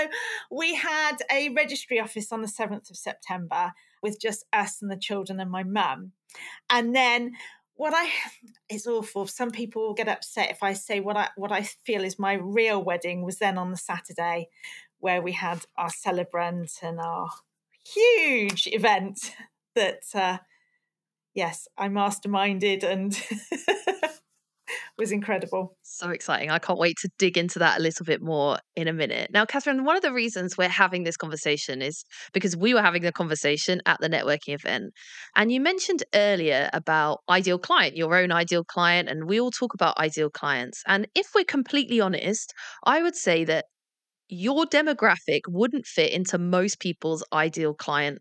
we 0.51 0.75
had 0.75 1.19
a 1.31 1.51
registry 1.51 2.01
office 2.01 2.33
on 2.33 2.43
the 2.43 2.49
seventh 2.49 2.91
of 2.91 2.97
September 2.97 3.73
with 4.03 4.21
just 4.21 4.45
us 4.53 4.83
and 4.83 4.91
the 4.91 4.97
children 4.97 5.41
and 5.41 5.51
my 5.51 5.63
mum, 5.63 6.13
and 6.71 6.95
then 6.95 7.33
what 7.83 7.93
I 7.97 8.11
it's 8.69 8.87
awful. 8.87 9.27
Some 9.27 9.51
people 9.51 9.93
get 9.93 10.07
upset 10.07 10.53
if 10.53 10.63
I 10.63 10.73
say 10.73 11.01
what 11.01 11.17
I 11.17 11.31
what 11.35 11.51
I 11.51 11.63
feel 11.85 12.05
is 12.05 12.17
my 12.17 12.35
real 12.35 12.81
wedding 12.81 13.25
was 13.25 13.39
then 13.39 13.59
on 13.59 13.73
the 13.73 13.77
Saturday, 13.77 14.51
where 15.01 15.21
we 15.21 15.33
had 15.33 15.65
our 15.77 15.91
celebrant 15.91 16.71
and 16.81 17.01
our 17.01 17.29
huge 17.85 18.69
event 18.69 19.35
that 19.75 20.03
uh, 20.15 20.39
yes, 21.35 21.67
I 21.77 21.89
masterminded 21.89 22.85
and 22.85 23.21
was 24.99 25.13
incredible. 25.13 25.77
So 25.83 26.11
exciting. 26.11 26.51
I 26.51 26.59
can't 26.59 26.79
wait 26.79 26.97
to 27.03 27.11
dig 27.19 27.39
into 27.39 27.59
that 27.59 27.79
a 27.79 27.83
little 27.83 28.05
bit 28.05 28.23
more 28.23 28.59
in 28.77 28.89
a 28.89 28.93
minute. 28.93 29.31
Now, 29.33 29.45
Catherine, 29.45 29.85
one 29.85 29.97
of 29.97 30.03
the 30.03 30.13
reasons 30.13 30.57
we're 30.57 30.69
having 30.69 31.05
this 31.05 31.17
conversation 31.17 31.81
is 31.81 32.05
because 32.33 32.57
we 32.57 32.75
were 32.75 32.83
having 32.83 33.03
the 33.03 33.13
conversation 33.13 33.81
at 33.87 34.01
the 34.01 34.09
networking 34.09 34.55
event. 34.55 34.93
And 35.35 35.51
you 35.51 35.61
mentioned 35.61 36.03
earlier 36.15 36.69
about 36.73 37.21
ideal 37.29 37.59
client, 37.59 37.97
your 37.97 38.17
own 38.17 38.33
ideal 38.33 38.65
client, 38.65 39.09
and 39.09 39.27
we 39.27 39.41
all 39.41 39.51
talk 39.51 39.75
about 39.75 39.99
ideal 39.99 40.31
clients. 40.31 40.83
And 40.87 41.09
if 41.15 41.29
we're 41.35 41.45
completely 41.45 42.01
honest, 42.01 42.53
I 42.85 43.03
would 43.03 43.17
say 43.17 43.45
that 43.45 43.67
your 44.29 44.65
demographic 44.65 45.41
wouldn't 45.49 45.87
fit 45.87 46.13
into 46.13 46.39
most 46.39 46.81
people's 46.81 47.25
ideal 47.33 47.75
client 47.75 48.19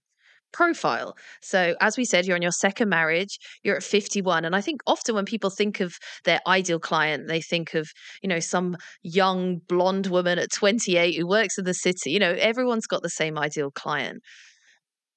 profile. 0.51 1.15
So, 1.41 1.75
as 1.81 1.97
we 1.97 2.05
said, 2.05 2.25
you're 2.25 2.35
in 2.35 2.41
your 2.41 2.51
second 2.51 2.89
marriage, 2.89 3.37
you're 3.63 3.77
at 3.77 3.83
51. 3.83 4.45
And 4.45 4.55
I 4.55 4.61
think 4.61 4.81
often 4.87 5.15
when 5.15 5.25
people 5.25 5.49
think 5.49 5.79
of 5.79 5.93
their 6.25 6.39
ideal 6.47 6.79
client, 6.79 7.27
they 7.27 7.41
think 7.41 7.73
of, 7.73 7.89
you 8.21 8.29
know, 8.29 8.39
some 8.39 8.77
young 9.03 9.59
blonde 9.67 10.07
woman 10.07 10.39
at 10.39 10.51
28 10.51 11.15
who 11.15 11.27
works 11.27 11.57
in 11.57 11.65
the 11.65 11.73
city. 11.73 12.11
You 12.11 12.19
know, 12.19 12.35
everyone's 12.39 12.87
got 12.87 13.01
the 13.01 13.09
same 13.09 13.37
ideal 13.37 13.71
client. 13.71 14.21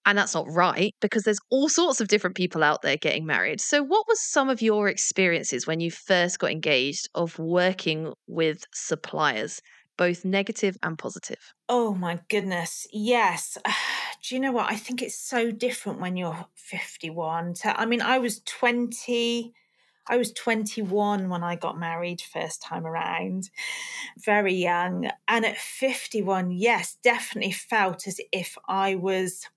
And 0.06 0.18
that's 0.18 0.34
not 0.34 0.46
right 0.50 0.94
because 1.00 1.22
there's 1.22 1.38
all 1.50 1.68
sorts 1.68 2.00
of 2.00 2.08
different 2.08 2.36
people 2.36 2.62
out 2.62 2.82
there 2.82 2.96
getting 2.96 3.24
married. 3.24 3.60
So, 3.60 3.82
what 3.82 4.06
was 4.06 4.20
some 4.20 4.50
of 4.50 4.60
your 4.60 4.88
experiences 4.88 5.66
when 5.66 5.80
you 5.80 5.90
first 5.90 6.38
got 6.38 6.50
engaged 6.50 7.08
of 7.14 7.38
working 7.38 8.12
with 8.26 8.64
suppliers? 8.74 9.62
Both 9.96 10.24
negative 10.24 10.76
and 10.82 10.98
positive? 10.98 11.54
Oh 11.68 11.94
my 11.94 12.20
goodness. 12.28 12.86
Yes. 12.92 13.58
Do 14.22 14.34
you 14.34 14.40
know 14.40 14.52
what? 14.52 14.70
I 14.70 14.76
think 14.76 15.02
it's 15.02 15.18
so 15.18 15.50
different 15.50 16.00
when 16.00 16.16
you're 16.16 16.46
51. 16.54 17.54
To, 17.54 17.78
I 17.78 17.84
mean, 17.84 18.00
I 18.00 18.18
was 18.18 18.40
20. 18.40 19.52
I 20.06 20.16
was 20.16 20.32
21 20.32 21.28
when 21.28 21.42
I 21.42 21.56
got 21.56 21.78
married 21.78 22.20
first 22.20 22.60
time 22.60 22.86
around, 22.86 23.48
very 24.18 24.54
young. 24.54 25.10
And 25.28 25.46
at 25.46 25.56
51, 25.56 26.50
yes, 26.50 26.98
definitely 27.02 27.52
felt 27.52 28.06
as 28.06 28.20
if 28.30 28.58
I 28.68 28.96
was 28.96 29.48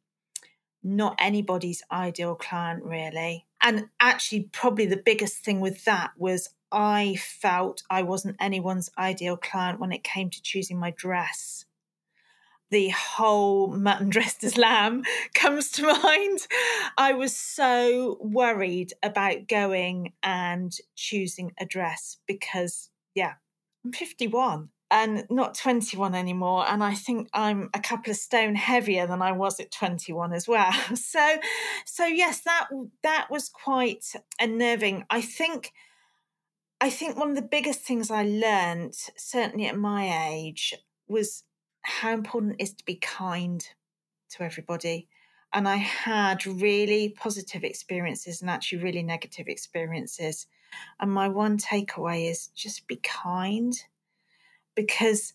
not 0.83 1.15
anybody's 1.19 1.83
ideal 1.91 2.35
client, 2.35 2.83
really. 2.83 3.45
And 3.61 3.89
actually, 3.99 4.43
probably 4.53 4.85
the 4.85 5.01
biggest 5.03 5.43
thing 5.43 5.59
with 5.59 5.83
that 5.85 6.11
was 6.17 6.49
I 6.71 7.15
felt 7.15 7.83
I 7.89 8.03
wasn't 8.03 8.37
anyone's 8.39 8.89
ideal 8.97 9.37
client 9.37 9.79
when 9.79 9.91
it 9.91 10.03
came 10.03 10.29
to 10.29 10.41
choosing 10.41 10.79
my 10.79 10.91
dress. 10.91 11.65
The 12.69 12.89
whole 12.89 13.67
mutton 13.67 14.09
dressed 14.11 14.43
as 14.43 14.57
lamb 14.57 15.03
comes 15.33 15.71
to 15.73 15.83
mind. 15.83 16.39
I 16.97 17.13
was 17.13 17.35
so 17.35 18.17
worried 18.21 18.93
about 19.01 19.47
going 19.47 20.13
and 20.21 20.75
choosing 20.95 21.53
a 21.59 21.65
dress 21.65 22.17
because, 22.27 22.89
yeah, 23.15 23.35
I'm 23.85 23.93
51 23.93 24.69
and 24.89 25.25
not 25.29 25.55
21 25.55 26.15
anymore 26.15 26.65
and 26.67 26.83
i 26.83 26.93
think 26.93 27.27
i'm 27.33 27.69
a 27.73 27.79
couple 27.79 28.11
of 28.11 28.17
stone 28.17 28.55
heavier 28.55 29.05
than 29.05 29.21
i 29.21 29.31
was 29.31 29.59
at 29.59 29.71
21 29.71 30.33
as 30.33 30.47
well 30.47 30.71
so 30.95 31.37
so 31.85 32.05
yes 32.05 32.41
that 32.41 32.67
that 33.03 33.27
was 33.29 33.49
quite 33.49 34.13
unnerving 34.39 35.03
i 35.09 35.21
think 35.21 35.73
I 36.79 36.91
think 36.91 37.17
one 37.17 37.31
of 37.31 37.35
the 37.35 37.41
biggest 37.41 37.81
things 37.81 38.11
I 38.11 38.23
learned, 38.23 38.93
certainly 39.15 39.65
at 39.65 39.77
my 39.77 40.29
age, 40.29 40.75
was 41.07 41.43
how 41.81 42.11
important 42.11 42.57
it 42.59 42.63
is 42.63 42.73
to 42.73 42.85
be 42.85 42.95
kind 42.95 43.67
to 44.31 44.43
everybody. 44.43 45.07
And 45.51 45.67
I 45.67 45.77
had 45.77 46.45
really 46.45 47.09
positive 47.09 47.63
experiences 47.63 48.41
and 48.41 48.49
actually 48.49 48.83
really 48.83 49.01
negative 49.01 49.47
experiences. 49.47 50.45
And 50.99 51.11
my 51.11 51.29
one 51.29 51.57
takeaway 51.57 52.29
is 52.29 52.47
just 52.49 52.87
be 52.87 52.97
kind 52.97 53.73
because 54.75 55.33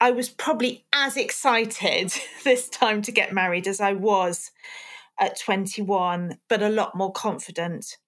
I 0.00 0.10
was 0.10 0.30
probably 0.30 0.86
as 0.92 1.18
excited 1.18 2.14
this 2.44 2.70
time 2.70 3.02
to 3.02 3.12
get 3.12 3.34
married 3.34 3.66
as 3.66 3.80
I 3.80 3.92
was 3.92 4.52
at 5.18 5.38
21, 5.38 6.38
but 6.48 6.62
a 6.62 6.70
lot 6.70 6.94
more 6.94 7.12
confident 7.12 7.98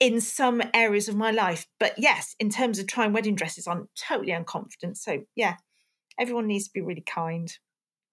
in 0.00 0.20
some 0.20 0.62
areas 0.74 1.08
of 1.08 1.16
my 1.16 1.30
life. 1.30 1.66
But 1.78 1.94
yes, 1.98 2.34
in 2.38 2.50
terms 2.50 2.78
of 2.78 2.86
trying 2.86 3.12
wedding 3.12 3.34
dresses, 3.34 3.66
I'm 3.66 3.88
totally 3.96 4.32
unconfident. 4.32 4.96
So 4.96 5.22
yeah, 5.34 5.56
everyone 6.18 6.46
needs 6.46 6.66
to 6.66 6.72
be 6.72 6.82
really 6.82 7.04
kind. 7.06 7.50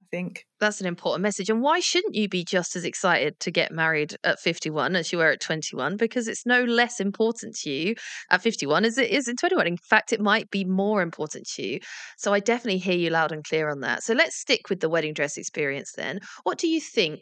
I 0.01 0.05
think 0.15 0.45
that's 0.59 0.79
an 0.79 0.85
important 0.85 1.23
message. 1.23 1.49
And 1.49 1.61
why 1.61 1.79
shouldn't 1.79 2.13
you 2.13 2.29
be 2.29 2.43
just 2.43 2.75
as 2.75 2.85
excited 2.85 3.39
to 3.39 3.51
get 3.51 3.71
married 3.71 4.15
at 4.23 4.39
51 4.39 4.95
as 4.95 5.11
you 5.11 5.17
were 5.17 5.31
at 5.31 5.41
21? 5.41 5.97
Because 5.97 6.27
it's 6.27 6.45
no 6.45 6.63
less 6.63 6.99
important 6.99 7.55
to 7.63 7.71
you 7.71 7.95
at 8.29 8.43
51 8.43 8.85
as 8.85 8.99
it 8.99 9.09
is 9.09 9.27
at 9.27 9.39
21. 9.39 9.65
In 9.65 9.77
fact, 9.77 10.13
it 10.13 10.21
might 10.21 10.51
be 10.51 10.65
more 10.65 11.01
important 11.01 11.47
to 11.55 11.63
you. 11.65 11.79
So 12.17 12.31
I 12.31 12.39
definitely 12.39 12.77
hear 12.77 12.95
you 12.95 13.09
loud 13.09 13.31
and 13.31 13.43
clear 13.43 13.69
on 13.69 13.81
that. 13.81 14.03
So 14.03 14.13
let's 14.13 14.35
stick 14.35 14.69
with 14.69 14.81
the 14.81 14.89
wedding 14.89 15.13
dress 15.13 15.35
experience 15.35 15.93
then. 15.97 16.19
What 16.43 16.59
do 16.59 16.67
you 16.67 16.79
think 16.79 17.21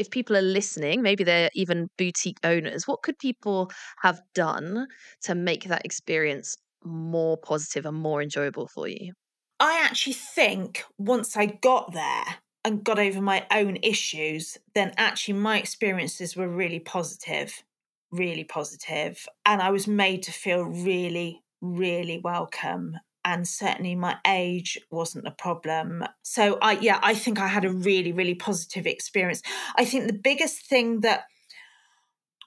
if 0.00 0.10
people 0.10 0.36
are 0.36 0.42
listening, 0.42 1.02
maybe 1.02 1.24
they're 1.24 1.50
even 1.54 1.88
boutique 1.98 2.38
owners, 2.44 2.88
what 2.88 3.02
could 3.02 3.18
people 3.18 3.70
have 4.02 4.20
done 4.34 4.88
to 5.22 5.34
make 5.34 5.64
that 5.64 5.84
experience 5.84 6.56
more 6.84 7.36
positive 7.38 7.86
and 7.86 7.96
more 7.96 8.22
enjoyable 8.22 8.68
for 8.68 8.88
you? 8.88 9.12
I 9.58 9.78
actually 9.84 10.14
think 10.14 10.84
once 10.98 11.36
I 11.36 11.46
got 11.46 11.92
there 11.92 12.24
and 12.64 12.84
got 12.84 12.98
over 12.98 13.20
my 13.20 13.46
own 13.50 13.76
issues, 13.82 14.58
then 14.74 14.92
actually 14.96 15.34
my 15.34 15.58
experiences 15.58 16.36
were 16.36 16.48
really 16.48 16.80
positive, 16.80 17.62
really 18.10 18.44
positive, 18.44 19.26
And 19.44 19.60
I 19.62 19.70
was 19.70 19.86
made 19.86 20.22
to 20.24 20.32
feel 20.32 20.62
really, 20.64 21.42
really 21.60 22.18
welcome 22.18 22.96
and 23.24 23.46
certainly 23.46 23.94
my 23.94 24.16
age 24.26 24.78
wasn't 24.90 25.26
a 25.26 25.32
problem. 25.32 26.04
So 26.22 26.58
I 26.62 26.72
yeah, 26.72 27.00
I 27.02 27.14
think 27.14 27.38
I 27.38 27.48
had 27.48 27.64
a 27.64 27.72
really 27.72 28.12
really 28.12 28.34
positive 28.34 28.86
experience. 28.86 29.42
I 29.76 29.84
think 29.84 30.06
the 30.06 30.12
biggest 30.12 30.66
thing 30.66 31.00
that 31.00 31.24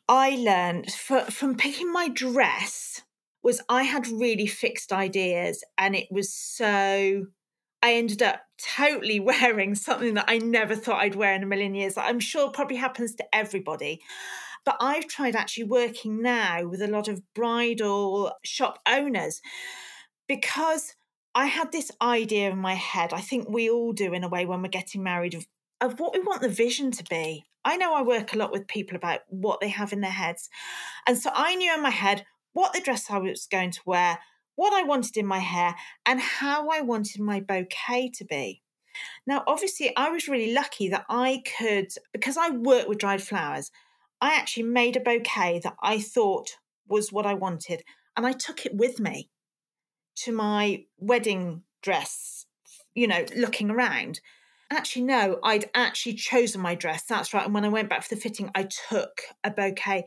I 0.08 0.36
learned 0.36 0.92
for, 0.92 1.22
from 1.22 1.56
picking 1.56 1.92
my 1.92 2.10
dress 2.10 3.02
was 3.42 3.62
I 3.70 3.84
had 3.84 4.08
really 4.08 4.48
fixed 4.48 4.92
ideas 4.92 5.64
and 5.78 5.96
it 5.96 6.08
was 6.12 6.34
so 6.34 7.26
I 7.84 7.94
ended 7.96 8.24
up 8.24 8.42
totally 8.78 9.20
wearing 9.20 9.76
something 9.76 10.14
that 10.16 10.26
I 10.28 10.38
never 10.38 10.76
thought 10.76 11.02
I'd 11.02 11.16
wear 11.16 11.34
in 11.34 11.44
a 11.44 11.48
million 11.48 11.76
years. 11.76 11.98
I'm 11.98 12.20
sure 12.20 12.50
probably 12.50 12.78
happens 12.78 13.14
to 13.16 13.26
everybody. 13.34 14.02
But 14.66 14.78
I've 14.80 15.08
tried 15.08 15.36
actually 15.36 15.66
working 15.66 16.22
now 16.22 16.66
with 16.66 16.82
a 16.82 16.88
lot 16.88 17.10
of 17.10 17.22
bridal 17.34 18.32
shop 18.46 18.80
owners 18.88 19.42
because 20.36 20.96
I 21.36 21.46
had 21.46 21.72
this 21.72 21.92
idea 22.02 22.50
in 22.50 22.58
my 22.58 22.74
head. 22.74 23.14
I 23.14 23.22
think 23.22 23.48
we 23.48 23.70
all 23.70 23.94
do 23.94 24.14
in 24.14 24.24
a 24.24 24.28
way 24.28 24.48
when 24.48 24.64
we're 24.64 24.68
getting 24.68 25.04
married 25.04 25.36
of, 25.36 25.46
of 25.80 26.00
what 26.00 26.14
we 26.14 26.22
want 26.22 26.42
the 26.42 26.50
vision 26.50 26.90
to 26.92 27.04
be. 27.04 27.44
I 27.64 27.78
know 27.78 27.94
I 27.94 28.02
work 28.02 28.34
a 28.34 28.38
lot 28.38 28.52
with 28.52 28.68
people 28.68 28.96
about 28.96 29.22
what 29.28 29.60
they 29.60 29.70
have 29.70 29.94
in 29.94 30.02
their 30.02 30.12
heads. 30.12 30.50
And 31.06 31.20
so 31.20 31.30
I 31.36 31.56
knew 31.56 31.72
in 31.72 31.84
my 31.84 31.92
head 31.92 32.26
what 32.54 32.74
the 32.74 32.82
dress 32.82 33.12
I 33.12 33.20
was 33.20 33.46
going 33.46 33.70
to 33.72 33.82
wear, 33.86 34.18
what 34.56 34.74
I 34.74 34.82
wanted 34.82 35.18
in 35.18 35.28
my 35.28 35.38
hair, 35.38 35.76
and 36.04 36.20
how 36.20 36.68
I 36.70 36.82
wanted 36.82 37.22
my 37.22 37.40
bouquet 37.40 38.10
to 38.16 38.26
be. 38.26 38.64
Now, 39.28 39.44
obviously, 39.46 39.96
I 39.96 40.10
was 40.10 40.28
really 40.28 40.54
lucky 40.54 40.90
that 40.90 41.06
I 41.10 41.44
could, 41.58 41.90
because 42.12 42.38
I 42.38 42.50
work 42.50 42.88
with 42.88 42.98
dried 42.98 43.22
flowers, 43.22 43.70
I 44.20 44.34
actually 44.34 44.64
made 44.64 44.96
a 44.96 45.00
bouquet 45.00 45.62
that 45.64 45.76
I 45.82 46.00
thought 46.00 46.58
was 46.88 47.12
what 47.12 47.28
I 47.28 47.36
wanted. 47.36 47.84
And 48.18 48.26
I 48.26 48.32
took 48.32 48.66
it 48.66 48.76
with 48.76 49.00
me 49.00 49.30
to 50.16 50.32
my 50.32 50.86
wedding 50.98 51.64
dress, 51.82 52.46
you 52.94 53.08
know, 53.08 53.26
looking 53.36 53.70
around. 53.70 54.22
Actually, 54.72 55.04
no, 55.04 55.40
I'd 55.44 55.70
actually 55.76 56.16
chosen 56.16 56.62
my 56.62 56.76
dress. 56.76 57.04
That's 57.04 57.34
right. 57.34 57.46
And 57.46 57.54
when 57.54 57.66
I 57.66 57.70
went 57.70 57.90
back 57.90 58.04
for 58.04 58.16
the 58.16 58.22
fitting, 58.22 58.50
I 58.56 58.68
took 58.90 59.22
a 59.44 59.52
bouquet. 59.52 60.06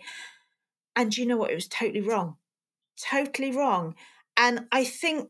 And 0.96 1.16
you 1.16 1.26
know 1.26 1.36
what? 1.36 1.50
It 1.50 1.56
was 1.56 1.68
totally 1.68 2.00
wrong. 2.00 2.36
Totally 3.00 3.52
wrong. 3.52 3.94
And 4.36 4.66
I 4.72 4.84
think 4.84 5.28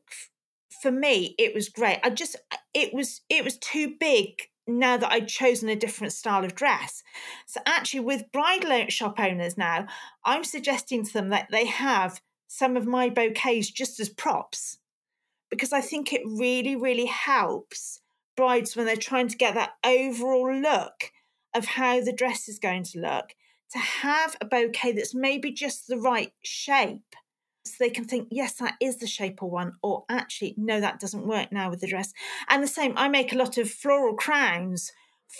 for 0.80 0.90
me, 0.90 1.34
it 1.38 1.54
was 1.54 1.68
great. 1.68 1.98
I 2.02 2.10
just, 2.10 2.36
it 2.72 2.94
was, 2.94 3.20
it 3.28 3.44
was 3.44 3.58
too 3.58 3.94
big 3.98 4.48
now 4.66 4.96
that 4.96 5.12
I'd 5.12 5.28
chosen 5.28 5.68
a 5.68 5.76
different 5.76 6.12
style 6.12 6.44
of 6.44 6.54
dress. 6.54 7.02
So 7.46 7.60
actually, 7.66 8.00
with 8.00 8.32
bridal 8.32 8.86
shop 8.88 9.18
owners 9.18 9.56
now, 9.56 9.86
I'm 10.24 10.44
suggesting 10.44 11.04
to 11.04 11.12
them 11.12 11.28
that 11.30 11.48
they 11.50 11.66
have 11.66 12.20
some 12.56 12.76
of 12.76 12.86
my 12.86 13.10
bouquets 13.10 13.70
just 13.70 14.00
as 14.00 14.08
props 14.08 14.78
because 15.50 15.72
I 15.72 15.80
think 15.80 16.12
it 16.12 16.22
really, 16.24 16.74
really 16.74 17.06
helps 17.06 18.00
brides 18.36 18.74
when 18.74 18.86
they're 18.86 18.96
trying 18.96 19.28
to 19.28 19.36
get 19.36 19.54
that 19.54 19.74
overall 19.84 20.54
look 20.54 21.12
of 21.54 21.66
how 21.66 22.00
the 22.00 22.12
dress 22.12 22.48
is 22.48 22.58
going 22.58 22.84
to 22.84 23.00
look 23.00 23.34
to 23.72 23.78
have 23.78 24.36
a 24.40 24.46
bouquet 24.46 24.92
that's 24.92 25.14
maybe 25.14 25.52
just 25.52 25.86
the 25.86 25.98
right 25.98 26.32
shape. 26.42 27.14
So 27.64 27.74
they 27.80 27.90
can 27.90 28.04
think 28.04 28.28
yes 28.30 28.54
that 28.54 28.74
is 28.80 28.98
the 28.98 29.06
shape 29.06 29.42
of 29.42 29.50
one 29.50 29.72
or 29.82 30.04
actually 30.08 30.54
no 30.56 30.80
that 30.80 31.00
doesn't 31.00 31.26
work 31.26 31.50
now 31.50 31.68
with 31.68 31.80
the 31.80 31.88
dress. 31.88 32.12
And 32.48 32.62
the 32.62 32.68
same 32.68 32.94
i 32.96 33.08
make 33.08 33.32
a 33.32 33.38
lot 33.38 33.58
of 33.58 33.70
floral 33.70 34.14
crowns 34.14 34.92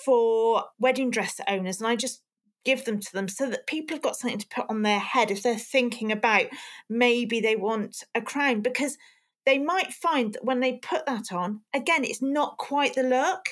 for 0.05 0.65
wedding 0.79 1.11
dress 1.11 1.41
owners 1.47 1.79
and 1.79 1.87
i 1.87 1.95
just 1.95 2.23
give 2.67 2.85
them 2.85 2.99
to 2.99 3.13
them 3.13 3.29
so 3.29 3.49
that 3.49 3.67
people 3.67 3.95
have 3.95 4.03
got 4.03 4.17
something 4.17 4.41
to 4.41 4.49
put 4.49 4.67
on 4.69 4.83
their 4.83 4.99
head 4.99 5.31
if 5.31 5.43
they're 5.43 5.57
thinking 5.57 6.11
about 6.11 6.47
maybe 6.91 7.41
they 7.41 7.55
want 7.55 8.03
a 8.15 8.21
crown 8.21 8.61
because 8.61 8.99
they 9.47 9.59
might 9.59 9.93
find 9.93 10.35
that 10.35 10.45
when 10.45 10.59
they 10.59 10.75
put 10.75 11.07
that 11.07 11.33
on 11.33 11.61
again 11.73 12.05
it's 12.05 12.21
not 12.21 12.59
quite 12.59 12.95
the 12.95 13.03
look 13.03 13.47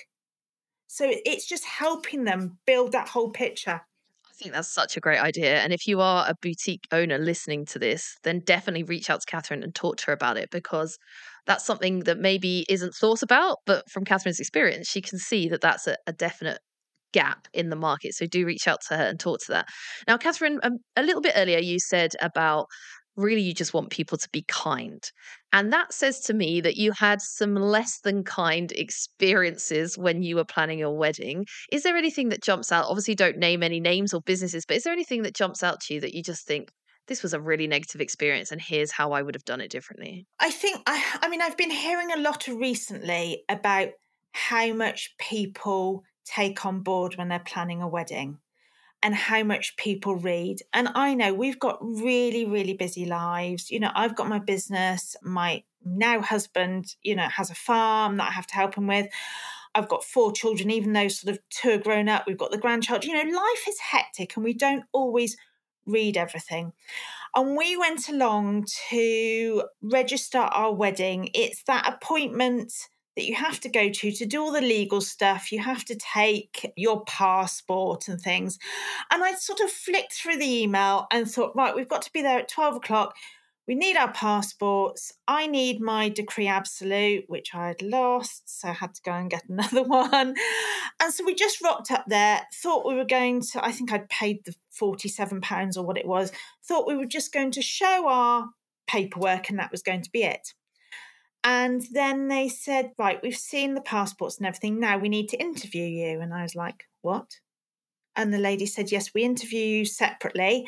so 0.88 1.06
it's 1.08 1.46
just 1.46 1.64
helping 1.64 2.24
them 2.24 2.58
build 2.66 2.92
that 2.92 3.08
whole 3.08 3.30
picture 3.30 3.82
I 4.28 4.36
think 4.36 4.52
that's 4.52 4.74
such 4.74 4.96
a 4.96 5.00
great 5.00 5.20
idea. 5.20 5.60
And 5.60 5.72
if 5.72 5.86
you 5.86 6.00
are 6.00 6.26
a 6.28 6.34
boutique 6.42 6.88
owner 6.90 7.18
listening 7.18 7.66
to 7.66 7.78
this, 7.78 8.16
then 8.24 8.40
definitely 8.40 8.82
reach 8.82 9.08
out 9.08 9.20
to 9.20 9.26
Catherine 9.30 9.62
and 9.62 9.72
talk 9.72 9.96
to 9.98 10.06
her 10.06 10.12
about 10.12 10.36
it 10.36 10.50
because 10.50 10.98
that's 11.46 11.64
something 11.64 12.00
that 12.00 12.18
maybe 12.18 12.66
isn't 12.68 12.96
thought 12.96 13.22
about. 13.22 13.58
But 13.64 13.88
from 13.88 14.04
Catherine's 14.04 14.40
experience, 14.40 14.88
she 14.88 15.00
can 15.00 15.20
see 15.20 15.48
that 15.50 15.60
that's 15.60 15.86
a, 15.86 15.96
a 16.08 16.12
definite 16.12 16.58
gap 17.14 17.46
in 17.54 17.70
the 17.70 17.76
market. 17.76 18.14
So 18.14 18.26
do 18.26 18.44
reach 18.44 18.66
out 18.68 18.80
to 18.88 18.96
her 18.96 19.04
and 19.04 19.18
talk 19.18 19.38
to 19.46 19.52
that. 19.52 19.66
Now, 20.08 20.18
Catherine, 20.18 20.58
um, 20.62 20.78
a 20.96 21.02
little 21.02 21.22
bit 21.22 21.34
earlier, 21.36 21.58
you 21.58 21.78
said 21.78 22.10
about 22.20 22.66
really 23.16 23.42
you 23.42 23.54
just 23.54 23.72
want 23.72 23.90
people 23.90 24.18
to 24.18 24.28
be 24.32 24.44
kind. 24.48 25.00
And 25.52 25.72
that 25.72 25.92
says 25.92 26.18
to 26.22 26.34
me 26.34 26.60
that 26.62 26.76
you 26.76 26.90
had 26.90 27.20
some 27.22 27.54
less 27.54 28.00
than 28.00 28.24
kind 28.24 28.72
experiences 28.72 29.96
when 29.96 30.24
you 30.24 30.34
were 30.34 30.44
planning 30.44 30.80
your 30.80 30.98
wedding. 30.98 31.46
Is 31.70 31.84
there 31.84 31.96
anything 31.96 32.30
that 32.30 32.42
jumps 32.42 32.72
out? 32.72 32.86
Obviously, 32.88 33.14
don't 33.14 33.38
name 33.38 33.62
any 33.62 33.78
names 33.78 34.12
or 34.12 34.20
businesses, 34.20 34.64
but 34.66 34.76
is 34.76 34.82
there 34.82 34.92
anything 34.92 35.22
that 35.22 35.36
jumps 35.36 35.62
out 35.62 35.80
to 35.82 35.94
you 35.94 36.00
that 36.00 36.14
you 36.14 36.22
just 36.24 36.44
think, 36.46 36.70
this 37.06 37.22
was 37.22 37.34
a 37.34 37.40
really 37.40 37.66
negative 37.66 38.00
experience 38.00 38.50
and 38.50 38.60
here's 38.60 38.90
how 38.90 39.12
I 39.12 39.22
would 39.22 39.34
have 39.34 39.44
done 39.44 39.60
it 39.60 39.70
differently? 39.70 40.26
I 40.40 40.50
think 40.50 40.80
I 40.86 41.18
I 41.22 41.28
mean 41.28 41.42
I've 41.42 41.56
been 41.56 41.70
hearing 41.70 42.10
a 42.10 42.16
lot 42.16 42.48
recently 42.48 43.44
about 43.48 43.88
how 44.32 44.72
much 44.72 45.14
people 45.18 46.02
take 46.24 46.64
on 46.64 46.80
board 46.80 47.16
when 47.16 47.28
they're 47.28 47.38
planning 47.38 47.82
a 47.82 47.88
wedding 47.88 48.38
and 49.02 49.14
how 49.14 49.42
much 49.42 49.76
people 49.76 50.16
read. 50.16 50.62
And 50.72 50.88
I 50.94 51.14
know 51.14 51.34
we've 51.34 51.58
got 51.58 51.78
really, 51.82 52.46
really 52.46 52.72
busy 52.72 53.04
lives. 53.04 53.70
You 53.70 53.80
know, 53.80 53.90
I've 53.94 54.16
got 54.16 54.28
my 54.28 54.38
business, 54.38 55.14
my 55.22 55.62
now 55.84 56.22
husband, 56.22 56.96
you 57.02 57.14
know, 57.14 57.28
has 57.28 57.50
a 57.50 57.54
farm 57.54 58.16
that 58.16 58.30
I 58.30 58.32
have 58.32 58.46
to 58.46 58.54
help 58.54 58.76
him 58.76 58.86
with. 58.86 59.08
I've 59.74 59.88
got 59.88 60.04
four 60.04 60.32
children, 60.32 60.70
even 60.70 60.94
though 60.94 61.08
sort 61.08 61.36
of 61.36 61.42
two 61.50 61.72
are 61.72 61.78
grown 61.78 62.08
up, 62.08 62.24
we've 62.26 62.38
got 62.38 62.50
the 62.50 62.58
grandchild. 62.58 63.04
You 63.04 63.12
know, 63.12 63.36
life 63.36 63.68
is 63.68 63.78
hectic 63.78 64.36
and 64.36 64.44
we 64.44 64.54
don't 64.54 64.84
always 64.92 65.36
read 65.84 66.16
everything. 66.16 66.72
And 67.34 67.56
we 67.56 67.76
went 67.76 68.08
along 68.08 68.66
to 68.90 69.64
register 69.82 70.38
our 70.38 70.72
wedding. 70.72 71.30
It's 71.34 71.64
that 71.64 71.92
appointment 71.92 72.72
that 73.16 73.26
you 73.26 73.34
have 73.34 73.60
to 73.60 73.68
go 73.68 73.88
to 73.88 74.12
to 74.12 74.26
do 74.26 74.42
all 74.42 74.52
the 74.52 74.60
legal 74.60 75.00
stuff. 75.00 75.52
You 75.52 75.60
have 75.60 75.84
to 75.86 75.94
take 75.94 76.72
your 76.76 77.04
passport 77.04 78.08
and 78.08 78.20
things. 78.20 78.58
And 79.10 79.22
I 79.22 79.34
sort 79.34 79.60
of 79.60 79.70
flicked 79.70 80.12
through 80.12 80.38
the 80.38 80.62
email 80.62 81.06
and 81.12 81.30
thought, 81.30 81.54
right, 81.54 81.74
we've 81.74 81.88
got 81.88 82.02
to 82.02 82.12
be 82.12 82.22
there 82.22 82.40
at 82.40 82.48
12 82.48 82.76
o'clock. 82.76 83.14
We 83.66 83.74
need 83.74 83.96
our 83.96 84.12
passports. 84.12 85.12
I 85.26 85.46
need 85.46 85.80
my 85.80 86.10
decree 86.10 86.48
absolute, 86.48 87.24
which 87.28 87.54
I 87.54 87.68
had 87.68 87.80
lost. 87.80 88.42
So 88.60 88.68
I 88.68 88.72
had 88.72 88.94
to 88.94 89.02
go 89.02 89.12
and 89.12 89.30
get 89.30 89.44
another 89.48 89.84
one. 89.84 90.34
And 91.00 91.12
so 91.14 91.24
we 91.24 91.34
just 91.34 91.62
rocked 91.62 91.90
up 91.90 92.04
there, 92.08 92.42
thought 92.52 92.86
we 92.86 92.94
were 92.94 93.04
going 93.04 93.40
to, 93.52 93.64
I 93.64 93.72
think 93.72 93.92
I'd 93.92 94.08
paid 94.08 94.44
the 94.44 94.54
£47 94.78 95.76
or 95.76 95.82
what 95.82 95.96
it 95.96 96.06
was, 96.06 96.32
thought 96.66 96.86
we 96.86 96.96
were 96.96 97.06
just 97.06 97.32
going 97.32 97.52
to 97.52 97.62
show 97.62 98.08
our 98.08 98.48
paperwork 98.86 99.48
and 99.48 99.58
that 99.58 99.70
was 99.70 99.82
going 99.82 100.02
to 100.02 100.10
be 100.10 100.24
it. 100.24 100.52
And 101.44 101.82
then 101.92 102.28
they 102.28 102.48
said, 102.48 102.92
Right, 102.98 103.20
we've 103.22 103.36
seen 103.36 103.74
the 103.74 103.82
passports 103.82 104.38
and 104.38 104.46
everything. 104.46 104.80
Now 104.80 104.98
we 104.98 105.10
need 105.10 105.28
to 105.28 105.40
interview 105.40 105.84
you. 105.84 106.20
And 106.20 106.32
I 106.32 106.42
was 106.42 106.54
like, 106.54 106.84
What? 107.02 107.38
And 108.16 108.32
the 108.32 108.38
lady 108.38 108.66
said, 108.66 108.90
Yes, 108.90 109.12
we 109.14 109.22
interview 109.22 109.60
you 109.60 109.84
separately. 109.84 110.66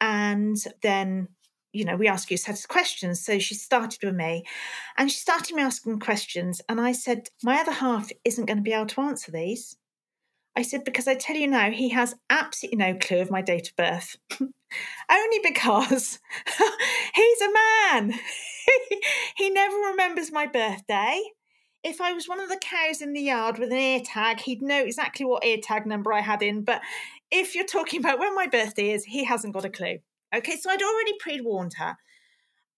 And 0.00 0.56
then, 0.82 1.28
you 1.72 1.84
know, 1.84 1.96
we 1.96 2.08
ask 2.08 2.30
you 2.30 2.36
a 2.36 2.38
set 2.38 2.58
of 2.58 2.68
questions. 2.68 3.20
So 3.20 3.38
she 3.38 3.54
started 3.54 3.98
with 4.02 4.14
me 4.14 4.44
and 4.96 5.10
she 5.10 5.18
started 5.18 5.54
me 5.56 5.62
asking 5.62 5.98
questions. 5.98 6.60
And 6.68 6.80
I 6.80 6.92
said, 6.92 7.28
My 7.42 7.60
other 7.60 7.72
half 7.72 8.10
isn't 8.24 8.46
going 8.46 8.58
to 8.58 8.62
be 8.62 8.72
able 8.72 8.86
to 8.86 9.00
answer 9.00 9.32
these. 9.32 9.76
I 10.54 10.62
said, 10.62 10.84
because 10.84 11.08
I 11.08 11.14
tell 11.14 11.36
you 11.36 11.46
now, 11.46 11.70
he 11.70 11.88
has 11.90 12.14
absolutely 12.28 12.76
no 12.76 12.94
clue 12.94 13.20
of 13.20 13.30
my 13.30 13.40
date 13.40 13.68
of 13.70 13.76
birth. 13.76 14.16
Only 14.40 15.38
because 15.42 16.18
he's 17.14 17.40
a 17.40 17.52
man. 17.52 18.14
he 19.36 19.50
never 19.50 19.76
remembers 19.76 20.32
my 20.32 20.46
birthday. 20.46 21.20
If 21.84 22.00
I 22.00 22.12
was 22.12 22.28
one 22.28 22.40
of 22.40 22.48
the 22.48 22.60
cows 22.60 23.02
in 23.02 23.12
the 23.12 23.20
yard 23.20 23.58
with 23.58 23.72
an 23.72 23.78
ear 23.78 24.00
tag, 24.04 24.40
he'd 24.40 24.62
know 24.62 24.84
exactly 24.84 25.26
what 25.26 25.44
ear 25.44 25.58
tag 25.60 25.86
number 25.86 26.12
I 26.12 26.20
had 26.20 26.42
in. 26.42 26.62
But 26.62 26.80
if 27.30 27.54
you're 27.54 27.64
talking 27.64 28.00
about 28.00 28.18
when 28.18 28.34
my 28.34 28.46
birthday 28.46 28.92
is, 28.92 29.04
he 29.04 29.24
hasn't 29.24 29.54
got 29.54 29.64
a 29.64 29.70
clue. 29.70 29.98
Okay, 30.34 30.56
so 30.56 30.70
I'd 30.70 30.82
already 30.82 31.12
pre 31.18 31.40
warned 31.40 31.74
her. 31.78 31.96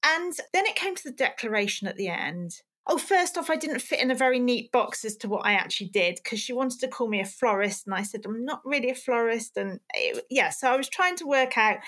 And 0.04 0.32
then 0.52 0.66
it 0.66 0.76
came 0.76 0.94
to 0.96 1.02
the 1.04 1.12
declaration 1.12 1.88
at 1.88 1.96
the 1.96 2.08
end. 2.08 2.62
Oh, 2.86 2.98
first 2.98 3.38
off, 3.38 3.48
I 3.48 3.56
didn't 3.56 3.80
fit 3.80 4.00
in 4.00 4.10
a 4.10 4.14
very 4.14 4.38
neat 4.38 4.70
box 4.70 5.06
as 5.06 5.16
to 5.18 5.28
what 5.28 5.46
I 5.46 5.54
actually 5.54 5.88
did 5.88 6.20
because 6.22 6.38
she 6.38 6.52
wanted 6.52 6.80
to 6.80 6.88
call 6.88 7.08
me 7.08 7.18
a 7.18 7.24
florist. 7.24 7.86
And 7.86 7.94
I 7.94 8.02
said, 8.02 8.20
I'm 8.26 8.44
not 8.44 8.60
really 8.62 8.90
a 8.90 8.94
florist. 8.94 9.56
And 9.56 9.80
it, 9.94 10.26
yeah, 10.28 10.50
so 10.50 10.70
I 10.70 10.76
was 10.76 10.90
trying 10.90 11.16
to 11.16 11.26
work 11.26 11.56
out 11.56 11.78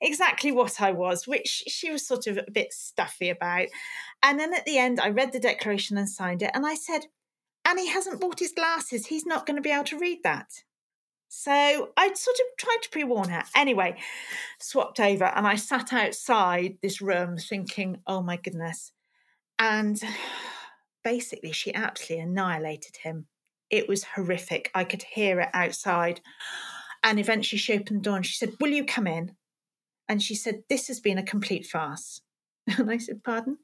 exactly 0.00 0.50
what 0.50 0.80
I 0.80 0.92
was, 0.92 1.26
which 1.26 1.64
she 1.66 1.90
was 1.90 2.06
sort 2.06 2.26
of 2.26 2.38
a 2.38 2.50
bit 2.50 2.72
stuffy 2.72 3.28
about. 3.28 3.66
And 4.22 4.40
then 4.40 4.54
at 4.54 4.64
the 4.64 4.78
end, 4.78 5.00
I 5.00 5.10
read 5.10 5.32
the 5.32 5.40
declaration 5.40 5.98
and 5.98 6.08
signed 6.08 6.42
it. 6.42 6.52
And 6.54 6.64
I 6.64 6.76
said, 6.76 7.02
and 7.66 7.78
he 7.78 7.88
hasn't 7.88 8.20
bought 8.20 8.38
his 8.38 8.52
glasses. 8.52 9.06
He's 9.06 9.26
not 9.26 9.44
going 9.44 9.56
to 9.56 9.62
be 9.62 9.70
able 9.70 9.84
to 9.84 9.98
read 9.98 10.20
that. 10.24 10.48
So 11.28 11.52
I 11.94 12.06
sort 12.14 12.36
of 12.36 12.56
tried 12.56 12.78
to 12.84 12.88
pre 12.90 13.04
warn 13.04 13.28
her. 13.28 13.44
Anyway, 13.54 13.98
swapped 14.58 14.98
over 14.98 15.24
and 15.24 15.46
I 15.46 15.56
sat 15.56 15.92
outside 15.92 16.78
this 16.80 17.02
room 17.02 17.36
thinking, 17.36 17.98
oh 18.06 18.22
my 18.22 18.38
goodness 18.38 18.92
and 19.58 20.00
basically, 21.04 21.52
she 21.52 21.74
absolutely 21.74 22.24
annihilated 22.24 22.96
him. 23.02 23.26
It 23.70 23.88
was 23.88 24.04
horrific. 24.04 24.70
I 24.74 24.84
could 24.84 25.02
hear 25.02 25.40
it 25.40 25.50
outside. 25.52 26.20
And 27.02 27.18
eventually, 27.18 27.58
she 27.58 27.74
opened 27.74 28.00
the 28.00 28.02
door 28.02 28.16
and 28.16 28.26
she 28.26 28.34
said, 28.34 28.54
Will 28.60 28.70
you 28.70 28.84
come 28.84 29.06
in? 29.06 29.32
And 30.08 30.22
she 30.22 30.34
said, 30.34 30.62
This 30.68 30.88
has 30.88 31.00
been 31.00 31.18
a 31.18 31.22
complete 31.22 31.66
farce. 31.66 32.22
And 32.78 32.90
I 32.90 32.98
said, 32.98 33.24
Pardon? 33.24 33.58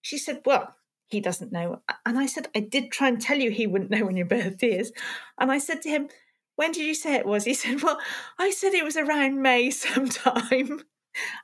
She 0.00 0.18
said, 0.18 0.42
Well, 0.44 0.74
he 1.06 1.20
doesn't 1.20 1.52
know. 1.52 1.82
And 2.04 2.18
I 2.18 2.26
said, 2.26 2.48
I 2.54 2.60
did 2.60 2.90
try 2.90 3.08
and 3.08 3.20
tell 3.20 3.38
you 3.38 3.50
he 3.50 3.66
wouldn't 3.66 3.90
know 3.90 4.04
when 4.04 4.16
your 4.16 4.26
birthday 4.36 4.78
is. 4.78 4.92
And 5.38 5.50
I 5.50 5.58
said 5.58 5.82
to 5.82 5.88
him, 5.88 6.08
When 6.56 6.72
did 6.72 6.84
you 6.84 6.94
say 6.94 7.14
it 7.14 7.26
was? 7.26 7.44
He 7.44 7.54
said, 7.54 7.82
Well, 7.82 7.98
I 8.38 8.50
said 8.50 8.74
it 8.74 8.84
was 8.84 8.96
around 8.96 9.40
May 9.40 9.70
sometime. 9.70 10.82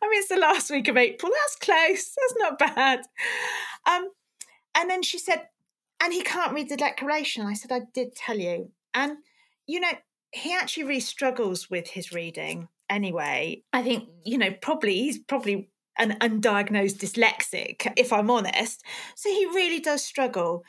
I 0.02 0.08
mean, 0.08 0.20
it's 0.20 0.28
the 0.28 0.36
last 0.36 0.70
week 0.70 0.88
of 0.88 0.96
April. 0.96 1.32
That's 1.32 1.56
close. 1.56 2.14
That's 2.16 2.34
not 2.36 2.58
bad. 2.58 3.00
Um, 3.86 4.10
and 4.74 4.90
then 4.90 5.02
she 5.02 5.18
said, 5.18 5.48
and 6.02 6.12
he 6.12 6.22
can't 6.22 6.54
read 6.54 6.68
the 6.68 6.76
declaration. 6.76 7.46
I 7.46 7.54
said, 7.54 7.72
I 7.72 7.82
did 7.92 8.14
tell 8.14 8.38
you. 8.38 8.70
And, 8.94 9.18
you 9.66 9.80
know, 9.80 9.92
he 10.32 10.54
actually 10.54 10.84
really 10.84 11.00
struggles 11.00 11.68
with 11.68 11.88
his 11.88 12.12
reading 12.12 12.68
anyway. 12.88 13.62
I 13.72 13.82
think, 13.82 14.08
you 14.24 14.38
know, 14.38 14.50
probably 14.62 14.94
he's 14.94 15.18
probably 15.18 15.70
an 15.98 16.16
undiagnosed 16.20 16.96
dyslexic, 16.96 17.92
if 17.96 18.12
I'm 18.12 18.30
honest. 18.30 18.82
So 19.14 19.28
he 19.28 19.46
really 19.46 19.80
does 19.80 20.02
struggle. 20.02 20.64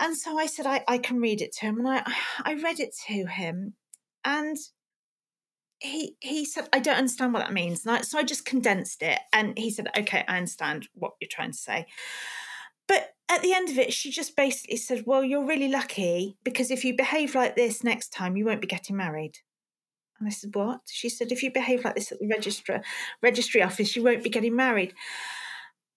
And 0.00 0.16
so 0.16 0.38
I 0.38 0.46
said, 0.46 0.66
I, 0.66 0.82
I 0.88 0.98
can 0.98 1.20
read 1.20 1.40
it 1.40 1.52
to 1.56 1.66
him. 1.66 1.78
And 1.78 1.88
I, 1.88 2.02
I 2.42 2.54
read 2.54 2.80
it 2.80 2.94
to 3.06 3.26
him. 3.26 3.74
And 4.24 4.56
he 5.80 6.16
he 6.20 6.44
said, 6.44 6.68
I 6.72 6.78
don't 6.78 6.96
understand 6.96 7.32
what 7.32 7.40
that 7.40 7.52
means. 7.52 7.86
I, 7.86 8.00
so 8.02 8.18
I 8.18 8.22
just 8.22 8.44
condensed 8.44 9.02
it. 9.02 9.18
And 9.32 9.58
he 9.58 9.70
said, 9.70 9.88
Okay, 9.96 10.24
I 10.26 10.36
understand 10.36 10.88
what 10.94 11.12
you're 11.20 11.28
trying 11.30 11.52
to 11.52 11.58
say. 11.58 11.86
But 12.86 13.14
at 13.30 13.42
the 13.42 13.54
end 13.54 13.70
of 13.70 13.78
it, 13.78 13.92
she 13.92 14.10
just 14.10 14.36
basically 14.36 14.76
said, 14.76 15.04
Well, 15.06 15.24
you're 15.24 15.46
really 15.46 15.68
lucky 15.68 16.36
because 16.44 16.70
if 16.70 16.84
you 16.84 16.96
behave 16.96 17.34
like 17.34 17.56
this 17.56 17.84
next 17.84 18.10
time, 18.10 18.36
you 18.36 18.44
won't 18.44 18.60
be 18.60 18.66
getting 18.66 18.96
married. 18.96 19.38
And 20.18 20.28
I 20.28 20.30
said, 20.30 20.54
What? 20.54 20.80
She 20.86 21.08
said, 21.08 21.32
If 21.32 21.42
you 21.42 21.52
behave 21.52 21.84
like 21.84 21.94
this 21.94 22.12
at 22.12 22.18
the 22.18 22.28
registrar 22.28 22.82
registry 23.22 23.62
office, 23.62 23.96
you 23.96 24.02
won't 24.02 24.24
be 24.24 24.30
getting 24.30 24.56
married. 24.56 24.94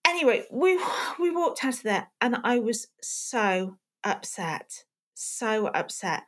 Anyway, 0.06 0.46
we 0.52 0.80
we 1.20 1.30
walked 1.32 1.63
out 1.63 1.76
of 1.76 1.84
there 1.84 2.08
and 2.22 2.38
I 2.44 2.60
was 2.60 2.88
so 3.02 3.78
upset. 4.04 4.86
So 5.13 5.68
upset. 5.68 6.24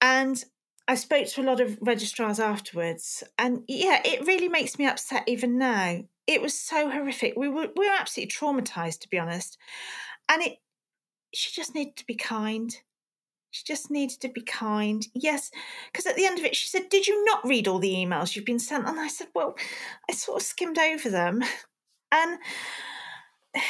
And 0.00 0.42
I 0.90 0.96
spoke 0.96 1.28
to 1.28 1.40
a 1.40 1.44
lot 1.44 1.60
of 1.60 1.78
registrars 1.80 2.40
afterwards, 2.40 3.22
and 3.38 3.62
yeah, 3.68 4.02
it 4.04 4.26
really 4.26 4.48
makes 4.48 4.76
me 4.76 4.86
upset 4.86 5.22
even 5.28 5.56
now. 5.56 6.02
It 6.26 6.42
was 6.42 6.52
so 6.52 6.90
horrific. 6.90 7.34
We 7.36 7.48
were 7.48 7.68
we 7.76 7.86
were 7.88 7.94
absolutely 7.94 8.32
traumatized, 8.32 8.98
to 9.02 9.08
be 9.08 9.16
honest. 9.16 9.56
And 10.28 10.42
it, 10.42 10.56
she 11.32 11.52
just 11.52 11.76
needed 11.76 11.94
to 11.98 12.06
be 12.06 12.16
kind. 12.16 12.76
She 13.52 13.62
just 13.64 13.88
needed 13.88 14.20
to 14.22 14.30
be 14.30 14.40
kind. 14.42 15.06
Yes, 15.14 15.52
because 15.92 16.06
at 16.06 16.16
the 16.16 16.26
end 16.26 16.40
of 16.40 16.44
it, 16.44 16.56
she 16.56 16.66
said, 16.66 16.88
"Did 16.88 17.06
you 17.06 17.24
not 17.24 17.46
read 17.46 17.68
all 17.68 17.78
the 17.78 17.94
emails 17.94 18.34
you've 18.34 18.44
been 18.44 18.58
sent?" 18.58 18.88
And 18.88 18.98
I 18.98 19.06
said, 19.06 19.28
"Well, 19.32 19.56
I 20.10 20.14
sort 20.14 20.42
of 20.42 20.46
skimmed 20.46 20.76
over 20.76 21.08
them," 21.08 21.44
and 22.10 22.40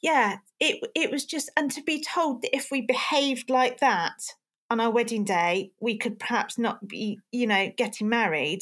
yeah, 0.00 0.38
it 0.58 0.82
it 0.94 1.10
was 1.10 1.26
just, 1.26 1.50
and 1.54 1.70
to 1.72 1.82
be 1.82 2.02
told 2.02 2.40
that 2.40 2.56
if 2.56 2.70
we 2.70 2.80
behaved 2.80 3.50
like 3.50 3.80
that 3.80 4.22
on 4.72 4.80
our 4.80 4.90
wedding 4.90 5.22
day 5.22 5.70
we 5.80 5.98
could 5.98 6.18
perhaps 6.18 6.58
not 6.58 6.88
be, 6.88 7.18
you 7.30 7.46
know, 7.46 7.70
getting 7.76 8.08
married 8.08 8.60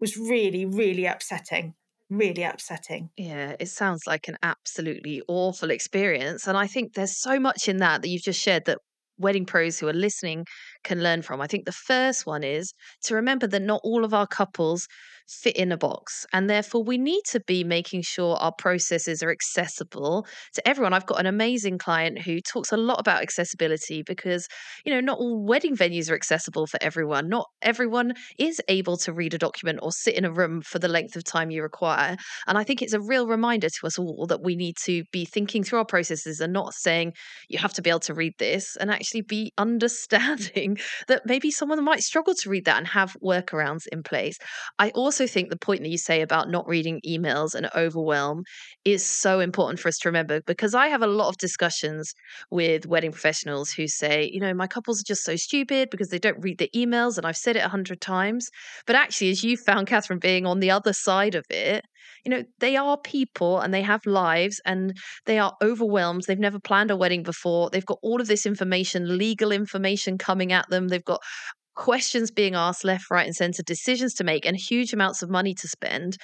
was 0.00 0.16
really, 0.16 0.66
really 0.66 1.06
upsetting. 1.06 1.74
Really 2.10 2.42
upsetting. 2.42 3.10
Yeah, 3.16 3.54
it 3.58 3.68
sounds 3.68 4.02
like 4.06 4.28
an 4.28 4.36
absolutely 4.42 5.22
awful 5.28 5.70
experience. 5.70 6.46
And 6.46 6.58
I 6.58 6.66
think 6.66 6.92
there's 6.92 7.16
so 7.16 7.38
much 7.40 7.68
in 7.68 7.78
that 7.78 8.02
that 8.02 8.08
you've 8.08 8.22
just 8.22 8.40
shared 8.40 8.64
that 8.66 8.78
wedding 9.16 9.46
pros 9.46 9.78
who 9.78 9.88
are 9.88 9.94
listening 9.94 10.44
can 10.82 11.02
learn 11.02 11.22
from. 11.22 11.40
I 11.40 11.46
think 11.46 11.64
the 11.64 11.72
first 11.72 12.26
one 12.26 12.42
is 12.42 12.74
to 13.04 13.14
remember 13.14 13.46
that 13.46 13.62
not 13.62 13.80
all 13.84 14.04
of 14.04 14.12
our 14.12 14.26
couples 14.26 14.88
fit 15.28 15.56
in 15.56 15.72
a 15.72 15.76
box. 15.76 16.26
And 16.32 16.48
therefore, 16.48 16.84
we 16.84 16.98
need 16.98 17.22
to 17.30 17.40
be 17.46 17.64
making 17.64 18.02
sure 18.02 18.36
our 18.36 18.52
processes 18.52 19.22
are 19.22 19.30
accessible 19.30 20.26
to 20.54 20.68
everyone. 20.68 20.92
I've 20.92 21.06
got 21.06 21.20
an 21.20 21.26
amazing 21.26 21.78
client 21.78 22.22
who 22.22 22.40
talks 22.40 22.72
a 22.72 22.76
lot 22.76 23.00
about 23.00 23.22
accessibility 23.22 24.02
because, 24.02 24.46
you 24.84 24.92
know, 24.92 25.00
not 25.00 25.18
all 25.18 25.44
wedding 25.44 25.76
venues 25.76 26.10
are 26.10 26.14
accessible 26.14 26.66
for 26.66 26.78
everyone. 26.82 27.28
Not 27.28 27.46
everyone 27.62 28.14
is 28.38 28.60
able 28.68 28.96
to 28.98 29.12
read 29.12 29.34
a 29.34 29.38
document 29.38 29.80
or 29.82 29.92
sit 29.92 30.14
in 30.14 30.24
a 30.24 30.32
room 30.32 30.60
for 30.62 30.78
the 30.78 30.88
length 30.88 31.16
of 31.16 31.24
time 31.24 31.50
you 31.50 31.62
require. 31.62 32.16
And 32.46 32.58
I 32.58 32.64
think 32.64 32.82
it's 32.82 32.92
a 32.92 33.00
real 33.00 33.26
reminder 33.26 33.68
to 33.68 33.86
us 33.86 33.98
all 33.98 34.26
that 34.26 34.42
we 34.42 34.56
need 34.56 34.76
to 34.84 35.04
be 35.12 35.24
thinking 35.24 35.64
through 35.64 35.78
our 35.78 35.84
processes 35.84 36.40
and 36.40 36.52
not 36.52 36.74
saying 36.74 37.12
you 37.48 37.58
have 37.58 37.72
to 37.74 37.82
be 37.82 37.90
able 37.90 38.00
to 38.00 38.14
read 38.14 38.34
this 38.38 38.76
and 38.76 38.90
actually 38.90 39.22
be 39.22 39.52
understanding 39.58 40.76
that 41.08 41.22
maybe 41.26 41.50
someone 41.50 41.82
might 41.84 42.00
struggle 42.00 42.34
to 42.34 42.50
read 42.50 42.64
that 42.64 42.78
and 42.78 42.86
have 42.88 43.16
workarounds 43.22 43.86
in 43.92 44.02
place. 44.02 44.36
I 44.78 44.90
also 44.90 45.13
also 45.14 45.28
think 45.28 45.48
the 45.48 45.56
point 45.56 45.80
that 45.82 45.90
you 45.90 45.98
say 45.98 46.22
about 46.22 46.50
not 46.50 46.66
reading 46.66 47.00
emails 47.06 47.54
and 47.54 47.70
overwhelm 47.76 48.42
is 48.84 49.06
so 49.06 49.38
important 49.38 49.78
for 49.78 49.86
us 49.86 49.96
to 49.98 50.08
remember 50.08 50.40
because 50.40 50.74
I 50.74 50.88
have 50.88 51.02
a 51.02 51.06
lot 51.06 51.28
of 51.28 51.36
discussions 51.36 52.12
with 52.50 52.84
wedding 52.84 53.12
professionals 53.12 53.70
who 53.70 53.86
say, 53.86 54.28
you 54.32 54.40
know, 54.40 54.52
my 54.52 54.66
couples 54.66 55.00
are 55.00 55.06
just 55.06 55.22
so 55.22 55.36
stupid 55.36 55.88
because 55.90 56.08
they 56.08 56.18
don't 56.18 56.42
read 56.42 56.58
the 56.58 56.68
emails. 56.74 57.16
And 57.16 57.24
I've 57.24 57.36
said 57.36 57.54
it 57.54 57.64
a 57.64 57.68
hundred 57.68 58.00
times. 58.00 58.48
But 58.88 58.96
actually, 58.96 59.30
as 59.30 59.44
you 59.44 59.56
found, 59.56 59.86
Catherine, 59.86 60.18
being 60.18 60.46
on 60.46 60.58
the 60.58 60.72
other 60.72 60.92
side 60.92 61.36
of 61.36 61.44
it, 61.48 61.84
you 62.24 62.30
know, 62.30 62.42
they 62.58 62.76
are 62.76 62.98
people 62.98 63.60
and 63.60 63.72
they 63.72 63.82
have 63.82 64.04
lives 64.06 64.60
and 64.66 64.96
they 65.26 65.38
are 65.38 65.54
overwhelmed. 65.62 66.24
They've 66.26 66.36
never 66.38 66.58
planned 66.58 66.90
a 66.90 66.96
wedding 66.96 67.22
before. 67.22 67.70
They've 67.70 67.86
got 67.86 67.98
all 68.02 68.20
of 68.20 68.26
this 68.26 68.46
information, 68.46 69.16
legal 69.16 69.52
information 69.52 70.18
coming 70.18 70.52
at 70.52 70.68
them. 70.70 70.88
They've 70.88 71.04
got 71.04 71.20
questions 71.74 72.30
being 72.30 72.54
asked 72.54 72.84
left, 72.84 73.10
right, 73.10 73.26
and 73.26 73.34
center, 73.34 73.62
decisions 73.62 74.14
to 74.14 74.24
make, 74.24 74.46
and 74.46 74.56
huge 74.56 74.92
amounts 74.92 75.22
of 75.22 75.30
money 75.30 75.54
to 75.54 75.68
spend. 75.68 76.16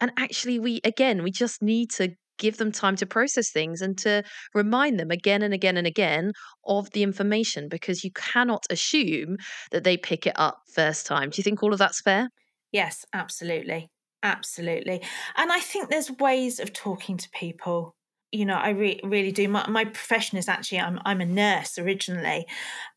And 0.00 0.12
actually, 0.16 0.58
we 0.58 0.80
again, 0.84 1.22
we 1.22 1.30
just 1.30 1.62
need 1.62 1.90
to 1.92 2.10
give 2.38 2.56
them 2.56 2.70
time 2.70 2.96
to 2.96 3.06
process 3.06 3.50
things 3.50 3.82
and 3.82 3.98
to 3.98 4.22
remind 4.54 4.98
them 4.98 5.10
again 5.10 5.42
and 5.42 5.52
again 5.52 5.76
and 5.76 5.86
again 5.86 6.32
of 6.64 6.90
the 6.92 7.02
information 7.02 7.68
because 7.68 8.04
you 8.04 8.10
cannot 8.14 8.64
assume 8.70 9.36
that 9.72 9.84
they 9.84 9.96
pick 9.96 10.26
it 10.26 10.34
up 10.36 10.58
first 10.72 11.04
time. 11.04 11.30
Do 11.30 11.38
you 11.38 11.42
think 11.42 11.62
all 11.62 11.72
of 11.72 11.78
that's 11.78 12.00
fair? 12.00 12.28
Yes, 12.72 13.04
absolutely. 13.12 13.88
Absolutely. 14.22 15.02
And 15.36 15.52
I 15.52 15.60
think 15.60 15.90
there's 15.90 16.10
ways 16.10 16.58
of 16.58 16.72
talking 16.72 17.16
to 17.18 17.28
people 17.30 17.94
you 18.32 18.44
know 18.44 18.56
i 18.56 18.70
re- 18.70 19.00
really 19.04 19.32
do. 19.32 19.48
My, 19.48 19.68
my 19.68 19.84
profession 19.84 20.38
is 20.38 20.48
actually 20.48 20.80
I'm, 20.80 21.00
I'm 21.04 21.20
a 21.20 21.26
nurse 21.26 21.78
originally. 21.78 22.46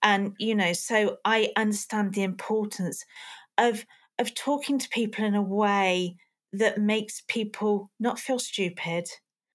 And 0.04 0.34
you 0.40 0.56
know 0.56 0.74
so 0.74 1.18
i 1.26 1.52
understand 1.56 2.14
the 2.14 2.24
importance 2.24 3.06
of 3.58 3.86
of 4.20 4.36
talking 4.36 4.78
to 4.80 4.90
people 4.90 5.26
in 5.26 5.36
a 5.36 5.42
way 5.42 6.16
that 6.54 6.78
makes 6.78 7.24
people 7.28 7.90
not 8.00 8.20
feel 8.20 8.38
stupid 8.38 9.08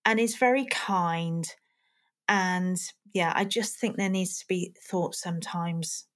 and 0.05 0.19
is 0.19 0.37
very 0.37 0.65
kind. 0.67 1.47
And 2.29 2.79
yeah 3.17 3.33
i 3.35 3.45
just 3.45 3.79
think 3.79 3.97
there 3.97 4.11
needs 4.11 4.39
to 4.39 4.47
be 4.47 4.75
thought 4.91 5.15
sometimes 5.15 6.07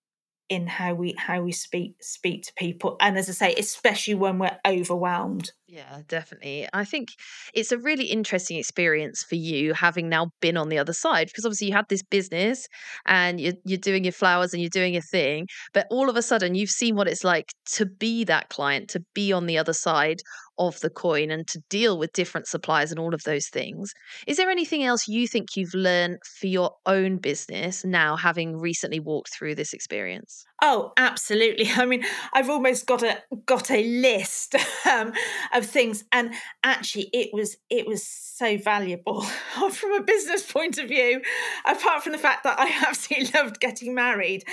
in 0.50 0.66
how 0.66 0.92
we 0.92 1.14
how 1.16 1.40
we 1.40 1.52
speak 1.52 1.94
speak 2.00 2.42
to 2.42 2.52
people. 2.54 2.96
And 3.00 3.16
as 3.16 3.28
i 3.28 3.32
say 3.32 3.54
especially 3.54 4.14
when 4.14 4.38
we're 4.38 4.58
overwhelmed. 4.66 5.52
Yeah 5.68 6.00
definitely. 6.08 6.68
I 6.72 6.84
think 6.84 7.08
it's 7.54 7.70
a 7.70 7.78
really 7.78 8.06
interesting 8.06 8.58
experience 8.58 9.22
for 9.22 9.36
you 9.36 9.72
having 9.72 10.08
now 10.08 10.32
been 10.40 10.56
on 10.56 10.68
the 10.68 10.78
other 10.78 10.92
side 10.92 11.28
because 11.28 11.44
obviously 11.44 11.68
you 11.68 11.72
had 11.72 11.88
this 11.88 12.02
business 12.02 12.66
and 13.06 13.40
you're, 13.40 13.54
you're 13.64 13.78
doing 13.78 14.04
your 14.04 14.12
flowers 14.12 14.52
and 14.52 14.60
you're 14.60 14.68
doing 14.68 14.92
your 14.92 15.02
thing 15.02 15.46
but 15.72 15.86
all 15.90 16.10
of 16.10 16.16
a 16.16 16.22
sudden 16.22 16.56
you've 16.56 16.70
seen 16.70 16.96
what 16.96 17.06
it's 17.06 17.22
like 17.22 17.54
to 17.66 17.86
be 17.86 18.24
that 18.24 18.48
client 18.48 18.90
to 18.90 19.04
be 19.14 19.32
on 19.32 19.46
the 19.46 19.56
other 19.56 19.72
side 19.72 20.20
of 20.60 20.78
the 20.80 20.90
coin 20.90 21.30
and 21.30 21.48
to 21.48 21.58
deal 21.70 21.98
with 21.98 22.12
different 22.12 22.46
suppliers 22.46 22.90
and 22.90 23.00
all 23.00 23.14
of 23.14 23.24
those 23.24 23.48
things. 23.48 23.94
Is 24.26 24.36
there 24.36 24.50
anything 24.50 24.84
else 24.84 25.08
you 25.08 25.26
think 25.26 25.56
you've 25.56 25.74
learned 25.74 26.18
for 26.38 26.46
your 26.46 26.72
own 26.84 27.16
business 27.16 27.82
now, 27.82 28.14
having 28.14 28.58
recently 28.58 29.00
walked 29.00 29.32
through 29.32 29.54
this 29.54 29.72
experience? 29.72 30.44
Oh, 30.62 30.92
absolutely. 30.98 31.70
I 31.74 31.86
mean, 31.86 32.04
I've 32.34 32.50
almost 32.50 32.86
got 32.86 33.02
a 33.02 33.22
got 33.46 33.70
a 33.70 33.82
list 33.82 34.54
um, 34.86 35.12
of 35.54 35.64
things, 35.64 36.04
and 36.12 36.34
actually, 36.62 37.08
it 37.14 37.30
was 37.32 37.56
it 37.70 37.86
was 37.86 38.06
so 38.06 38.58
valuable 38.58 39.22
from 39.70 39.92
a 39.94 40.02
business 40.02 40.50
point 40.50 40.76
of 40.78 40.88
view. 40.88 41.22
Apart 41.66 42.02
from 42.02 42.12
the 42.12 42.18
fact 42.18 42.44
that 42.44 42.60
I 42.60 42.86
absolutely 42.86 43.30
loved 43.34 43.60
getting 43.60 43.94
married, 43.94 44.44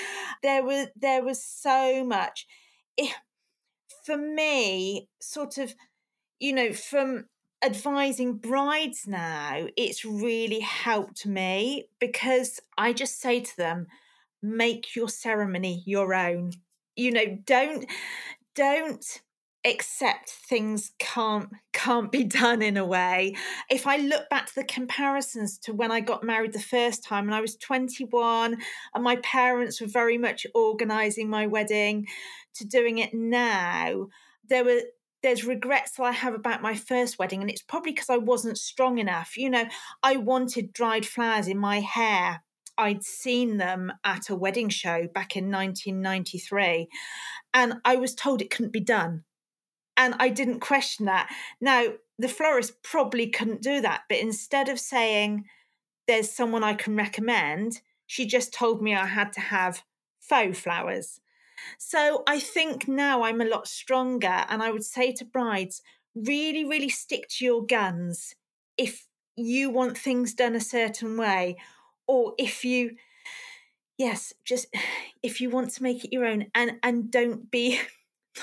there 0.42 0.64
was 0.64 0.88
there 0.96 1.24
was 1.24 1.44
so 1.44 2.06
much. 2.06 2.48
It, 2.96 3.14
for 4.08 4.18
me, 4.18 5.10
sort 5.20 5.58
of 5.58 5.76
you 6.40 6.54
know, 6.54 6.74
from 6.74 7.26
advising 7.64 8.38
brides 8.38 9.06
now, 9.08 9.68
it's 9.76 10.06
really 10.06 10.60
helped 10.60 11.26
me 11.26 11.90
because 12.00 12.60
I 12.78 12.94
just 12.94 13.20
say 13.20 13.42
to 13.42 13.58
them, 13.58 13.88
make 14.42 14.96
your 14.96 15.10
ceremony 15.10 15.84
your 15.86 16.14
own. 16.14 16.52
You 16.96 17.12
know, 17.12 17.38
don't 17.46 17.86
don't 18.56 19.22
accept 19.66 20.30
things 20.30 20.92
can't 21.00 21.50
can't 21.74 22.12
be 22.12 22.24
done 22.42 22.62
in 22.62 22.78
a 22.78 22.86
way 22.86 23.36
if 23.70 23.86
i 23.88 23.98
look 23.98 24.30
back 24.30 24.46
to 24.46 24.56
the 24.56 24.64
comparisons 24.64 25.58
to 25.58 25.74
when 25.74 25.92
i 25.92 26.00
got 26.00 26.24
married 26.24 26.54
the 26.54 26.60
first 26.60 27.04
time 27.04 27.26
and 27.26 27.36
i 27.36 27.42
was 27.42 27.58
21 27.58 28.56
and 28.94 29.04
my 29.04 29.16
parents 29.18 29.82
were 29.82 29.88
very 29.88 30.18
much 30.18 30.46
organizing 30.54 31.30
my 31.30 31.48
wedding 31.48 32.06
to 32.54 32.66
doing 32.66 33.00
it 33.00 33.14
now 33.14 34.08
there 34.48 34.64
were 34.64 34.82
there's 35.28 35.44
regrets 35.44 35.92
that 35.92 36.04
I 36.04 36.12
have 36.12 36.34
about 36.34 36.62
my 36.62 36.74
first 36.74 37.20
wedding, 37.20 37.42
and 37.42 37.50
it's 37.52 37.62
probably 37.62 37.92
because 37.92 38.10
I 38.10 38.16
wasn't 38.16 38.58
strong 38.58 38.98
enough. 38.98 39.36
You 39.36 39.50
know, 39.50 39.66
I 40.02 40.16
wanted 40.16 40.72
dried 40.72 41.06
flowers 41.06 41.50
in 41.50 41.58
my 41.58 41.82
hair. 41.82 42.44
I'd 42.78 43.04
seen 43.04 43.58
them 43.58 43.92
at 44.06 44.30
a 44.30 44.38
wedding 44.38 44.70
show 44.70 45.10
back 45.14 45.36
in 45.36 45.52
1993, 45.52 46.88
and 47.54 47.74
I 47.84 47.98
was 47.98 48.16
told 48.16 48.42
it 48.42 48.50
couldn't 48.50 48.72
be 48.72 48.80
done. 48.80 49.26
And 49.98 50.16
I 50.18 50.30
didn't 50.30 50.62
question 50.62 51.08
that. 51.08 51.30
Now, 51.60 51.88
the 52.18 52.30
florist 52.30 52.82
probably 52.82 53.28
couldn't 53.28 53.62
do 53.62 53.82
that, 53.82 54.04
but 54.08 54.20
instead 54.20 54.70
of 54.70 54.80
saying, 54.80 55.44
there's 56.08 56.32
someone 56.32 56.64
I 56.64 56.74
can 56.74 56.96
recommend, 56.96 57.82
she 58.06 58.26
just 58.26 58.54
told 58.54 58.82
me 58.82 58.96
I 58.96 59.08
had 59.08 59.34
to 59.34 59.42
have 59.42 59.84
faux 60.22 60.58
flowers. 60.58 61.20
So 61.78 62.24
I 62.28 62.40
think 62.40 62.88
now 62.88 63.24
I'm 63.24 63.42
a 63.42 63.46
lot 63.46 63.68
stronger. 63.68 64.46
And 64.50 64.62
I 64.62 64.72
would 64.72 64.84
say 64.84 65.12
to 65.14 65.26
brides, 65.26 65.82
really, 66.16 66.66
really 66.66 66.90
stick 66.90 67.28
to 67.30 67.46
your 67.46 67.66
guns 67.66 68.36
if 68.78 69.08
you 69.36 69.70
want 69.70 69.98
things 69.98 70.34
done 70.34 70.56
a 70.56 70.60
certain 70.60 71.18
way, 71.18 71.58
or 72.08 72.34
if 72.38 72.66
you 72.66 72.96
yes 73.98 74.34
just 74.46 74.68
if 75.24 75.42
you 75.42 75.50
want 75.50 75.72
to 75.72 75.84
make 75.84 76.04
it 76.06 76.14
your 76.14 76.26
own 76.26 76.46
and 76.56 76.74
and 76.84 77.12
don't 77.12 77.50
be 77.52 77.80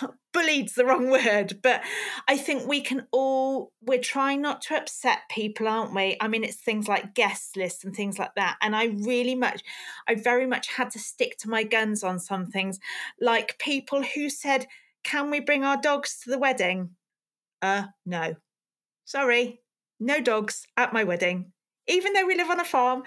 bullied's 0.32 0.74
the 0.74 0.84
wrong 0.84 1.10
word, 1.10 1.60
but 1.62 1.82
I 2.28 2.36
think 2.36 2.66
we 2.66 2.80
can 2.80 3.06
all, 3.12 3.72
we're 3.82 4.00
trying 4.00 4.42
not 4.42 4.62
to 4.62 4.76
upset 4.76 5.20
people, 5.30 5.68
aren't 5.68 5.94
we? 5.94 6.16
I 6.20 6.28
mean, 6.28 6.44
it's 6.44 6.56
things 6.56 6.88
like 6.88 7.14
guest 7.14 7.56
lists 7.56 7.84
and 7.84 7.94
things 7.94 8.18
like 8.18 8.34
that. 8.36 8.56
And 8.60 8.74
I 8.74 8.86
really 8.86 9.34
much, 9.34 9.62
I 10.08 10.14
very 10.14 10.46
much 10.46 10.68
had 10.68 10.90
to 10.90 10.98
stick 10.98 11.38
to 11.38 11.48
my 11.48 11.62
guns 11.62 12.02
on 12.02 12.18
some 12.18 12.46
things, 12.46 12.78
like 13.20 13.58
people 13.58 14.02
who 14.02 14.28
said, 14.28 14.66
Can 15.02 15.30
we 15.30 15.40
bring 15.40 15.64
our 15.64 15.80
dogs 15.80 16.20
to 16.24 16.30
the 16.30 16.38
wedding? 16.38 16.90
Uh, 17.62 17.84
no. 18.04 18.34
Sorry, 19.04 19.60
no 20.00 20.20
dogs 20.20 20.66
at 20.76 20.92
my 20.92 21.04
wedding, 21.04 21.52
even 21.86 22.12
though 22.12 22.26
we 22.26 22.36
live 22.36 22.50
on 22.50 22.60
a 22.60 22.64
farm. 22.64 23.02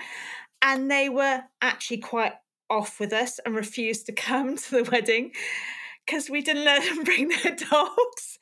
And 0.62 0.89
they 0.89 1.08
were 1.10 1.43
actually 1.62 1.97
quite 1.97 2.34
off 2.69 3.00
with 3.00 3.13
us 3.13 3.39
and 3.45 3.56
refused 3.56 4.06
to 4.08 4.12
come 4.13 4.58
to 4.58 4.84
the 4.84 4.89
wedding 4.89 5.32
because 6.08 6.30
we 6.30 6.41
didn't 6.41 6.63
let 6.63 6.84
them 6.84 7.04
bring 7.04 7.30
their 7.30 7.56
dogs. 7.56 8.39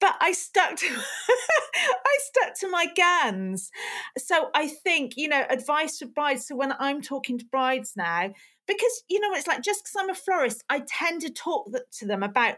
But 0.00 0.16
I 0.20 0.32
stuck 0.32 0.76
to 0.76 0.86
I 0.88 2.18
stuck 2.18 2.58
to 2.60 2.70
my 2.70 2.86
guns. 2.96 3.70
So 4.16 4.48
I 4.54 4.68
think, 4.68 5.14
you 5.16 5.28
know, 5.28 5.44
advice 5.50 5.98
for 5.98 6.06
brides. 6.06 6.46
So 6.46 6.56
when 6.56 6.72
I'm 6.78 7.02
talking 7.02 7.38
to 7.38 7.44
brides 7.44 7.94
now, 7.96 8.30
because 8.66 9.02
you 9.08 9.20
know, 9.20 9.32
it's 9.32 9.46
like 9.46 9.62
just 9.62 9.84
because 9.84 9.96
I'm 9.98 10.10
a 10.10 10.14
florist, 10.14 10.64
I 10.70 10.82
tend 10.86 11.22
to 11.22 11.30
talk 11.30 11.70
to 11.98 12.06
them 12.06 12.22
about 12.22 12.56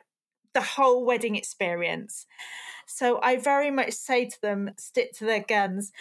the 0.55 0.61
whole 0.61 1.05
wedding 1.05 1.35
experience. 1.35 2.27
So 2.87 3.21
I 3.23 3.37
very 3.37 3.71
much 3.71 3.93
say 3.93 4.27
to 4.27 4.41
them, 4.43 4.71
stick 4.77 5.13
to 5.15 5.25
their 5.25 5.43
guns. 5.43 5.93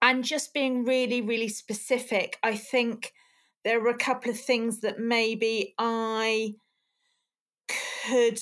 And 0.00 0.24
just 0.24 0.54
being 0.54 0.84
really, 0.84 1.20
really 1.20 1.48
specific, 1.48 2.38
I 2.42 2.56
think 2.56 3.12
there 3.64 3.80
were 3.80 3.90
a 3.90 3.98
couple 3.98 4.30
of 4.30 4.40
things 4.40 4.80
that 4.80 4.98
maybe 4.98 5.74
I 5.78 6.54
could, 8.08 8.40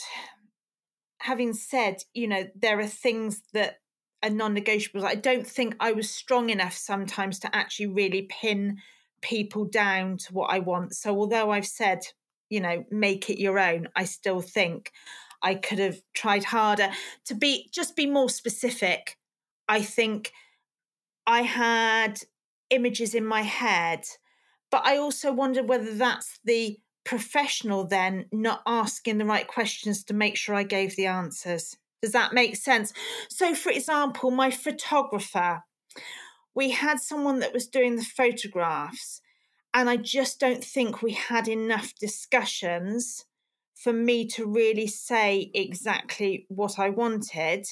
having 1.18 1.52
said, 1.52 2.02
you 2.14 2.29
know, 2.29 2.44
there 2.55 2.79
are 2.79 2.87
things 2.87 3.42
that 3.52 3.79
are 4.22 4.31
non 4.31 4.57
negotiables, 4.57 5.05
I 5.05 5.14
don't 5.14 5.46
think 5.46 5.76
I 5.81 5.92
was 5.92 6.11
strong 6.11 6.50
enough 6.50 6.74
sometimes 6.74 7.38
to 7.40 7.55
actually 7.55 7.88
really 7.88 8.22
pin 8.22 8.79
people 9.22 9.64
down 9.64 10.18
to 10.18 10.33
what 10.33 10.52
I 10.52 10.59
want. 10.59 10.94
So 10.94 11.18
although 11.18 11.50
I've 11.50 11.66
said 11.66 12.00
you 12.48 12.61
know, 12.61 12.85
make 12.90 13.29
it 13.31 13.40
your 13.40 13.59
own. 13.59 13.88
I 13.96 14.05
still 14.05 14.40
think 14.40 14.92
I 15.42 15.55
could 15.55 15.79
have 15.79 16.00
tried 16.14 16.44
harder 16.44 16.90
to 17.26 17.35
be 17.35 17.68
just 17.72 17.96
be 17.96 18.07
more 18.07 18.31
specific. 18.31 19.16
I 19.68 19.83
think 19.83 20.33
I 21.26 21.42
had 21.42 22.20
images 22.70 23.14
in 23.14 23.26
my 23.26 23.42
head, 23.42 24.05
but 24.70 24.87
I 24.87 24.96
also 24.96 25.33
wondered 25.33 25.68
whether 25.68 25.92
that's 25.94 26.38
the 26.44 26.79
professional 27.07 27.87
then 27.87 28.27
not 28.33 28.61
asking 28.66 29.16
the 29.16 29.25
right 29.25 29.47
questions 29.47 30.05
to 30.05 30.12
make 30.12 30.37
sure 30.37 30.55
I 30.55 30.64
gave 30.64 30.97
the 30.97 31.07
answers. 31.07 31.77
Does 32.03 32.12
that 32.12 32.35
make 32.35 32.57
sense? 32.57 32.92
So, 33.31 33.55
for 33.55 33.71
example, 33.71 34.31
my 34.31 34.51
photographer, 34.51 35.62
we 36.55 36.71
had 36.71 37.01
someone 37.01 37.38
that 37.38 37.55
was 37.55 37.69
doing 37.69 37.97
the 37.97 38.05
photographs, 38.05 39.23
and 39.73 39.88
I 39.88 39.97
just 39.97 40.40
don't 40.40 40.64
think 40.64 41.01
we 41.01 41.12
had 41.12 41.49
enough 41.49 41.95
discussions 41.99 43.25
for 43.75 43.92
me 43.92 44.27
to 44.29 44.47
really 44.47 44.87
say 44.87 45.51
exactly 45.55 46.47
what 46.49 46.79
I 46.79 46.90
wanted. 46.90 47.66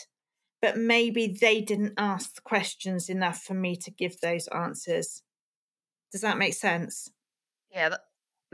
But 0.63 0.79
maybe 0.79 1.27
they 1.27 1.61
didn't 1.61 1.95
ask 1.99 2.37
the 2.37 2.41
questions 2.41 3.11
enough 3.11 3.43
for 3.43 3.55
me 3.55 3.77
to 3.77 3.91
give 3.91 4.21
those 4.21 4.49
answers. 4.49 5.23
Does 6.11 6.23
that 6.23 6.39
make 6.39 6.55
sense? 6.55 7.11
Yeah, 7.71 7.97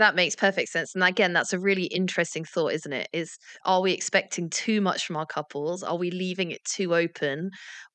that 0.01 0.15
makes 0.17 0.35
perfect 0.37 0.71
sense. 0.71 0.95
And 0.95 1.05
again, 1.05 1.33
that's 1.33 1.53
a 1.53 1.59
really 1.61 1.85
interesting 1.87 2.45
thought, 2.45 2.73
isn't 2.73 2.93
it? 2.93 3.09
Is 3.13 3.39
are 3.65 3.81
we 3.81 3.93
expecting 3.93 4.51
too 4.51 4.81
much 4.81 5.07
from 5.07 5.17
our 5.17 5.27
couples? 5.27 5.83
Are 5.83 5.97
we 5.97 6.11
leaving 6.11 6.51
it 6.51 6.65
too 6.65 6.95
open? 6.95 7.51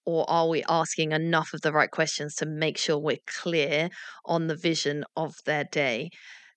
Or 0.05 0.29
are 0.29 0.47
we 0.47 0.63
asking 0.69 1.11
enough 1.11 1.53
of 1.53 1.61
the 1.61 1.73
right 1.73 1.91
questions 1.91 2.35
to 2.35 2.45
make 2.45 2.77
sure 2.77 2.97
we're 2.99 3.17
clear 3.27 3.89
on 4.25 4.47
the 4.47 4.55
vision 4.55 5.03
of 5.17 5.35
their 5.45 5.65
day? 5.65 6.09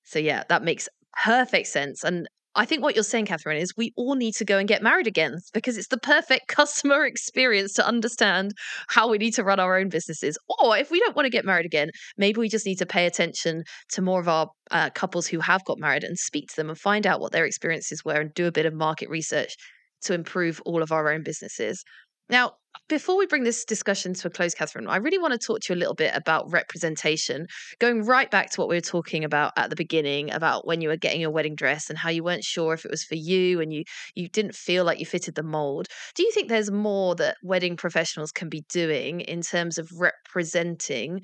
So, 0.04 0.18
yeah, 0.18 0.44
that 0.48 0.62
makes 0.64 0.88
perfect 1.24 1.68
sense. 1.68 2.04
And 2.04 2.28
I 2.59 2.64
think 2.64 2.83
what 2.83 2.97
you're 2.97 3.05
saying, 3.05 3.27
Catherine, 3.27 3.57
is 3.57 3.77
we 3.77 3.92
all 3.97 4.16
need 4.16 4.35
to 4.35 4.44
go 4.44 4.59
and 4.59 4.66
get 4.66 4.83
married 4.83 5.07
again 5.07 5.37
because 5.55 5.79
it's 5.79 5.87
the 5.87 5.97
perfect 5.97 6.49
customer 6.49 7.07
experience 7.07 7.73
to 7.75 7.87
understand 7.87 8.53
how 8.88 9.09
we 9.09 9.16
need 9.16 9.35
to 9.35 9.44
run 9.44 9.61
our 9.61 9.79
own 9.79 9.88
businesses. 9.88 10.37
Or 10.59 10.77
if 10.77 10.90
we 10.90 10.99
don't 10.99 11.14
want 11.14 11.27
to 11.27 11.31
get 11.31 11.44
married 11.44 11.66
again, 11.66 11.90
maybe 12.16 12.40
we 12.40 12.49
just 12.49 12.66
need 12.66 12.79
to 12.79 12.87
pay 12.87 13.07
attention 13.07 13.62
to 13.90 14.03
more 14.03 14.18
of 14.18 14.29
our 14.29 14.49
uh, 14.73 14.90
couples 14.90 15.29
who 15.29 15.38
have 15.38 15.64
got 15.66 15.79
married 15.79 16.03
and 16.03 16.18
speak 16.18 16.49
to 16.49 16.57
them 16.57 16.68
and 16.68 16.77
find 16.77 17.07
out 17.07 17.21
what 17.21 17.31
their 17.31 17.47
experiences 17.47 18.05
were 18.05 18.21
and 18.21 18.35
do 18.35 18.49
a 18.49 18.53
bit 18.53 18.66
of 18.66 18.75
market 18.75 19.09
research 19.09 19.55
to 20.03 20.12
improve 20.12 20.61
all 20.66 20.83
of 20.83 20.90
our 20.90 21.12
own 21.12 21.23
businesses. 21.23 21.85
Now, 22.29 22.55
before 22.88 23.16
we 23.16 23.26
bring 23.26 23.44
this 23.44 23.64
discussion 23.64 24.14
to 24.14 24.28
a 24.28 24.31
close, 24.31 24.54
Catherine, 24.54 24.88
I 24.88 24.96
really 24.96 25.18
want 25.18 25.33
to 25.33 25.38
talk 25.38 25.61
to 25.61 25.72
you 25.72 25.78
a 25.78 25.81
little 25.81 25.94
bit 25.94 26.14
about 26.14 26.50
representation, 26.50 27.46
going 27.78 28.04
right 28.04 28.31
back 28.31 28.50
to 28.50 28.61
what 28.61 28.68
we 28.68 28.76
were 28.76 28.81
talking 28.81 29.24
about 29.24 29.52
at 29.57 29.70
the 29.70 29.76
beginning 29.76 30.31
about 30.31 30.66
when 30.66 30.81
you 30.81 30.88
were 30.88 30.96
getting 30.96 31.20
your 31.20 31.31
wedding 31.31 31.54
dress 31.54 31.90
and 31.90 31.98
how 31.98 32.09
you 32.09 32.24
weren't 32.24 32.44
sure 32.44 32.72
if 32.72 32.85
it 32.85 32.90
was 32.90 33.04
for 33.04 33.14
you 33.14 33.61
and 33.61 33.72
you 33.72 33.85
you 34.14 34.28
didn't 34.28 34.54
feel 34.54 34.85
like 34.85 35.00
you 35.00 35.07
fitted 35.07 35.35
the 35.35 35.42
mold. 35.42 35.87
Do 36.14 36.22
you 36.22 36.31
think 36.33 36.48
there's 36.48 36.70
more 36.70 37.14
that 37.16 37.37
wedding 37.42 37.76
professionals 37.76 38.33
can 38.33 38.48
be 38.48 38.64
doing 38.70 39.20
in 39.20 39.42
terms 39.42 39.78
of 39.78 39.90
representing 39.98 41.20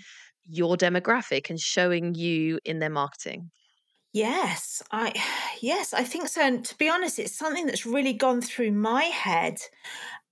your 0.47 0.77
demographic 0.77 1.49
and 1.49 1.59
showing 1.59 2.15
you 2.15 2.59
in 2.65 2.79
their 2.79 2.91
marketing? 2.91 3.51
Yes, 4.13 4.83
I 4.93 5.13
yes, 5.61 5.95
I 5.95 6.05
think 6.05 6.29
so. 6.29 6.43
And 6.43 6.65
to 6.65 6.77
be 6.77 6.89
honest, 6.89 7.19
it's 7.19 7.37
something 7.37 7.67
that's 7.67 7.87
really 7.87 8.13
gone 8.13 8.41
through 8.41 8.73
my 8.73 9.05
head 9.05 9.59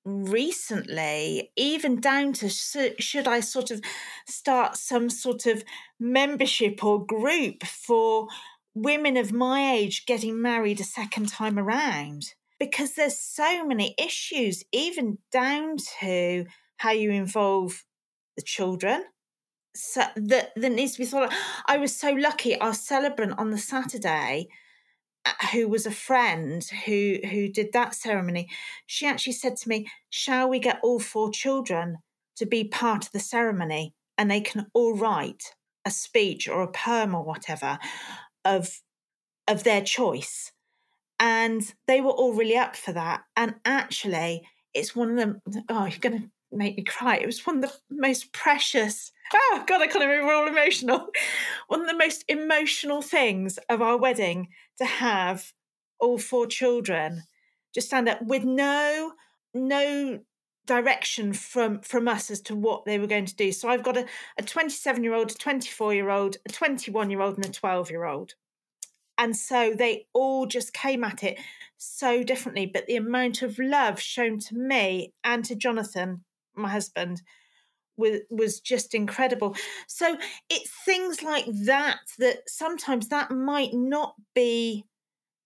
recently, 0.05 1.51
even 1.57 2.01
down 2.01 2.33
to 2.35 2.49
should 2.49 3.29
I 3.29 3.41
sort 3.41 3.71
of 3.71 3.81
start 4.27 4.77
some 4.77 5.09
sort 5.11 5.47
of 5.47 5.65
membership 5.99 6.83
or 6.85 7.05
group 7.05 7.65
for 7.65 8.29
women 8.75 9.17
of 9.17 9.33
my 9.33 9.73
age 9.75 10.07
getting 10.07 10.41
married 10.41 10.81
a 10.81 10.85
second 10.85 11.29
time 11.29 11.59
around? 11.59 12.35
Because 12.59 12.95
there's 12.95 13.19
so 13.19 13.67
many 13.67 13.95
issues, 13.99 14.63
even 14.73 15.19
down 15.31 15.77
to 16.01 16.47
how 16.77 16.91
you 16.93 17.11
involve 17.11 17.85
the 18.37 18.43
children. 18.43 19.05
So 19.75 20.03
that, 20.17 20.51
that 20.55 20.73
needs 20.73 20.93
to 20.93 20.99
be 20.99 21.07
thought 21.07 21.33
of. 21.33 21.39
I 21.67 21.79
was 21.79 21.97
so 21.97 22.13
lucky. 22.13 22.59
Our 22.59 22.75
celebrant 22.75 23.39
on 23.39 23.51
the 23.51 23.59
Saturday 23.59 24.49
who 25.53 25.69
was 25.69 25.87
a 25.87 25.91
friend 25.91 26.65
who 26.85 27.19
who 27.31 27.49
did 27.49 27.73
that 27.73 27.95
ceremony 27.95 28.49
she 28.87 29.07
actually 29.07 29.33
said 29.33 29.57
to 29.57 29.69
me 29.69 29.87
shall 30.11 30.49
we 30.49 30.59
get 30.59 30.81
all 30.83 30.99
four 30.99 31.31
children 31.31 31.97
to 32.37 32.47
be 32.47 32.65
part 32.65 33.07
of 33.07 33.13
the 33.13 33.21
ceremony 33.21 33.95
and 34.19 34.31
they 34.31 34.41
can 34.41 34.67
all 34.75 34.97
write 34.97 35.55
a 35.85 35.91
speech 35.91 36.49
or 36.49 36.63
a 36.63 36.71
poem 36.71 37.15
or 37.15 37.25
whatever 37.25 37.79
of 38.45 38.81
of 39.49 39.65
their 39.65 39.83
choice? 39.83 40.53
And 41.19 41.63
they 41.87 42.01
were 42.01 42.11
all 42.11 42.33
really 42.33 42.57
up 42.57 42.77
for 42.77 42.93
that. 42.93 43.23
And 43.37 43.57
actually 43.65 44.43
it's 44.75 44.97
one 44.97 45.11
of 45.11 45.17
them 45.17 45.41
oh 45.69 45.87
you're 45.87 45.99
going 45.99 46.19
to 46.19 46.31
make 46.53 46.77
me 46.77 46.85
cry. 46.85 47.17
It 47.17 47.27
was 47.27 47.47
one 47.47 47.63
of 47.63 47.71
the 47.71 47.77
most 47.91 48.33
precious 48.33 49.13
oh 49.35 49.65
god 49.67 49.83
i 49.83 49.87
can't 49.87 50.05
even 50.05 50.27
we're 50.27 50.35
all 50.35 50.49
emotional. 50.49 51.09
One 51.69 51.81
of 51.81 51.87
the 51.87 51.97
most 51.97 52.25
emotional 52.29 53.03
things 53.03 53.59
of 53.69 53.81
our 53.81 53.97
wedding 53.97 54.49
to 54.79 54.85
have 54.85 55.53
all 55.99 56.19
four 56.19 56.47
children 56.47 57.25
just 57.75 57.87
stand 57.87 58.09
up 58.09 58.21
with 58.23 58.45
no 58.45 59.13
no 59.55 60.21
direction 60.67 61.33
from 61.33 61.81
from 61.81 62.09
us 62.09 62.31
as 62.31 62.41
to 62.43 62.55
what 62.55 62.85
they 62.85 62.99
were 62.99 63.07
going 63.07 63.27
to 63.27 63.37
do. 63.37 63.53
So 63.53 63.69
i've 63.69 63.83
got 63.83 63.97
a, 63.97 64.07
a 64.39 64.43
27 64.43 65.03
year 65.03 65.15
old 65.15 65.31
a 65.31 65.35
24 65.35 65.95
year 65.95 66.11
old 66.11 66.37
a 66.47 66.53
21 66.53 67.11
year 67.11 67.21
old 67.21 67.37
and 67.37 67.47
a 67.47 67.51
12 67.51 67.91
year 67.91 68.05
old 68.05 68.35
and 69.19 69.37
so 69.37 69.75
they 69.77 70.07
all 70.13 70.47
just 70.47 70.73
came 70.73 71.05
at 71.05 71.23
it 71.23 71.39
so 71.77 72.23
differently. 72.23 72.67
But 72.67 72.87
the 72.87 72.97
amount 72.97 73.43
of 73.43 73.59
love 73.59 74.01
shown 74.01 74.39
to 74.41 74.57
me 74.57 75.13
and 75.25 75.45
to 75.45 75.55
jonathan 75.55 76.25
my 76.57 76.69
husband 76.69 77.23
was 77.97 78.21
was 78.31 78.61
just 78.61 78.95
incredible. 78.95 79.57
So 79.87 80.17
it's 80.49 80.71
things 80.85 81.23
like 81.23 81.47
that 81.67 82.01
that 82.19 82.49
sometimes 82.49 83.09
that 83.09 83.31
might 83.31 83.75
not 83.75 84.15
be 84.35 84.85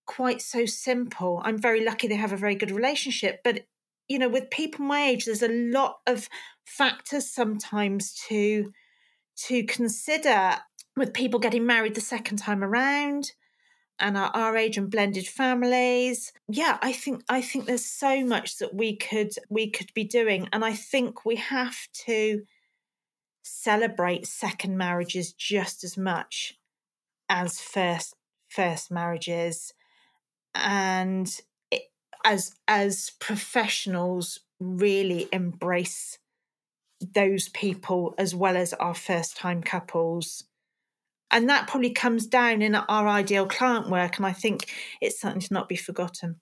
quite 0.07 0.41
so 0.41 0.67
simple. 0.67 1.41
I'm 1.45 1.59
very 1.59 1.85
lucky 1.85 2.07
they 2.07 2.15
have 2.15 2.33
a 2.33 2.37
very 2.37 2.55
good 2.55 2.71
relationship, 2.71 3.41
but 3.45 3.67
you 4.09 4.19
know, 4.19 4.29
with 4.29 4.51
people 4.51 4.85
my 4.85 5.03
age, 5.03 5.25
there's 5.25 5.43
a 5.43 5.49
lot 5.49 5.97
of 6.07 6.29
factors 6.65 7.29
sometimes 7.29 8.15
to 8.29 8.73
to 9.47 9.65
consider 9.65 10.57
with 10.97 11.13
people 11.13 11.39
getting 11.39 11.67
married 11.67 11.95
the 11.95 12.01
second 12.01 12.39
time 12.39 12.65
around 12.65 13.33
and 13.99 14.17
our, 14.17 14.31
our 14.35 14.57
age 14.57 14.77
and 14.77 14.91
blended 14.91 15.27
families. 15.27 16.33
Yeah 16.49 16.79
i 16.83 16.93
think 16.93 17.23
i 17.29 17.41
think 17.41 17.67
there's 17.67 17.85
so 17.85 18.25
much 18.25 18.59
that 18.59 18.75
we 18.75 18.97
could 18.97 19.33
we 19.49 19.71
could 19.71 19.93
be 19.95 20.05
doing 20.05 20.49
and 20.53 20.65
i 20.65 20.73
think 20.73 21.25
we 21.25 21.37
have 21.37 21.77
to 22.07 22.43
celebrate 23.43 24.27
second 24.27 24.77
marriages 24.77 25.33
just 25.33 25.85
as 25.85 25.97
much 25.97 26.59
as 27.29 27.61
first 27.61 28.15
first 28.49 28.91
marriages. 28.91 29.73
And 30.55 31.29
it, 31.71 31.83
as 32.25 32.55
as 32.67 33.13
professionals 33.21 34.41
really 34.59 35.29
embrace 35.33 36.19
those 37.15 37.51
people 37.51 38.15
as 38.17 38.35
well 38.35 38.57
as 38.57 38.73
our 38.75 38.95
first 38.95 39.37
time 39.37 39.63
couples 39.63 40.45
and 41.31 41.49
that 41.49 41.69
probably 41.69 41.93
comes 41.93 42.27
down 42.27 42.63
in 42.63 42.75
our 42.75 43.09
ideal 43.09 43.47
client 43.47 43.89
work 43.89 44.17
and 44.17 44.27
i 44.27 44.33
think 44.33 44.73
it's 45.01 45.21
something 45.21 45.41
to 45.41 45.53
not 45.55 45.69
be 45.69 45.77
forgotten 45.77 46.37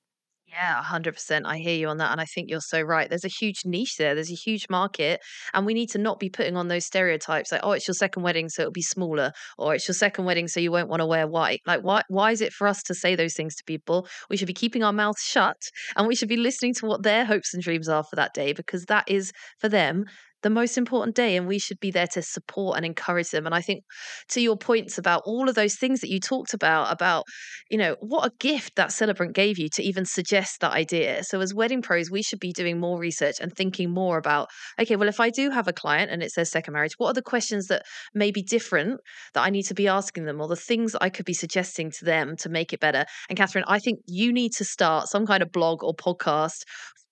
yeah, 0.55 0.81
100%. 0.85 1.47
I 1.47 1.59
hear 1.59 1.75
you 1.75 1.89
on 1.89 1.99
that. 1.99 2.13
And 2.13 2.21
I 2.21 2.27
think 2.27 2.49
you're 2.49 2.61
so 2.61 2.81
right. 2.81 3.09
There's 3.09 3.25
a 3.25 3.29
huge 3.29 3.63
niche 3.65 3.97
there. 3.97 4.15
There's 4.15 4.31
a 4.31 4.37
huge 4.37 4.67
market. 4.71 5.21
And 5.53 5.67
we 5.67 5.75
need 5.75 5.91
to 5.91 5.99
not 5.99 6.21
be 6.21 6.31
putting 6.31 6.57
on 6.57 6.69
those 6.69 6.87
stereotypes 6.87 7.51
like, 7.51 7.63
oh, 7.65 7.73
it's 7.73 7.89
your 7.89 7.95
second 7.95 8.23
wedding, 8.23 8.49
so 8.49 8.63
it'll 8.63 8.73
be 8.73 8.81
smaller. 8.81 9.33
Or 9.59 9.75
it's 9.75 9.89
your 9.89 9.97
second 9.97 10.27
wedding, 10.27 10.47
so 10.47 10.61
you 10.61 10.71
won't 10.71 10.89
want 10.89 11.01
to 11.01 11.07
wear 11.07 11.27
white. 11.27 11.61
Like, 11.67 11.81
why, 11.81 12.03
why 12.09 12.31
is 12.31 12.41
it 12.41 12.53
for 12.53 12.69
us 12.69 12.85
to 12.85 12.95
say 12.95 13.17
those 13.17 13.35
things 13.35 13.57
to 13.57 13.65
people? 13.65 14.07
We 14.31 14.37
should 14.37 14.47
be 14.47 14.53
keeping 14.53 14.85
our 14.85 14.93
mouths 14.93 15.23
shut 15.23 15.57
and 15.97 16.07
we 16.07 16.15
should 16.15 16.29
be 16.29 16.37
listening 16.37 16.75
to 16.75 16.87
what 16.87 17.03
their 17.03 17.25
hopes 17.25 17.53
and 17.53 17.63
dreams 17.63 17.89
are 17.89 18.05
for 18.05 18.15
that 18.15 18.33
day 18.33 18.53
because 18.53 18.85
that 18.85 19.05
is 19.09 19.33
for 19.59 19.69
them 19.69 20.05
the 20.45 20.51
most 20.51 20.79
important 20.79 21.17
day 21.17 21.37
and 21.37 21.49
we 21.49 21.59
should 21.59 21.81
be 21.81 21.91
there 21.91 22.07
to 22.07 22.23
support 22.23 22.77
and 22.77 22.87
encourage 22.87 23.31
them. 23.31 23.47
And 23.47 23.55
i 23.55 23.61
think 23.61 23.83
to 24.29 24.41
your 24.41 24.57
points 24.57 24.99
about 24.99 25.23
all 25.25 25.49
of 25.49 25.55
those 25.55 25.75
things 25.75 26.01
that 26.01 26.11
you 26.11 26.21
talked 26.21 26.55
about 26.55 26.93
about 26.93 27.25
you 27.71 27.79
know 27.79 27.97
what 28.01 28.27
a 28.27 28.33
gift 28.39 28.77
that 28.77 28.93
celebrant 28.93 29.35
gave 29.35 29.59
you 29.59 29.69
to 29.71 29.83
even 29.83 30.05
suggest 30.05 30.61
that 30.61 30.73
idea. 30.73 31.25
So 31.25 31.41
as 31.41 31.55
wedding 31.55 31.83
pros 31.83 32.11
we 32.11 32.23
should 32.23 32.41
be 32.41 32.53
doing 32.53 32.79
more 32.79 33.01
research 33.01 33.37
and 33.41 33.53
thinking 33.53 33.91
more 33.91 34.19
about 34.19 34.49
okay 34.79 34.97
well 34.97 35.09
if 35.09 35.19
i 35.19 35.31
do 35.31 35.51
have 35.51 35.67
a 35.67 35.73
client 35.73 36.11
and 36.11 36.23
it's 36.23 36.37
their 36.37 36.45
second 36.45 36.75
marriage 36.75 36.93
what 36.99 37.09
are 37.09 37.15
the 37.15 37.23
questions 37.23 37.67
that 37.69 37.83
may 38.15 38.31
be 38.31 38.43
different 38.43 39.01
that 39.33 39.43
i 39.43 39.51
need 39.51 39.63
to 39.63 39.75
be 39.75 39.89
asking 39.89 40.27
them 40.27 40.41
or 40.41 40.49
the 40.49 40.57
things 40.57 40.93
that 40.93 41.03
i 41.03 41.09
could 41.09 41.25
be 41.25 41.33
suggesting 41.33 41.91
to 41.91 42.05
them 42.05 42.37
to 42.37 42.49
make 42.51 42.73
it 42.75 42.81
better? 42.81 43.07
And 43.31 43.39
catherine 43.39 43.65
i 43.67 43.79
think 43.79 44.01
you 44.07 44.33
need 44.33 44.53
to 44.59 44.65
start 44.65 45.09
some 45.09 45.27
kind 45.27 45.43
of 45.43 45.51
blog 45.51 45.83
or 45.83 45.95
podcast 45.95 46.65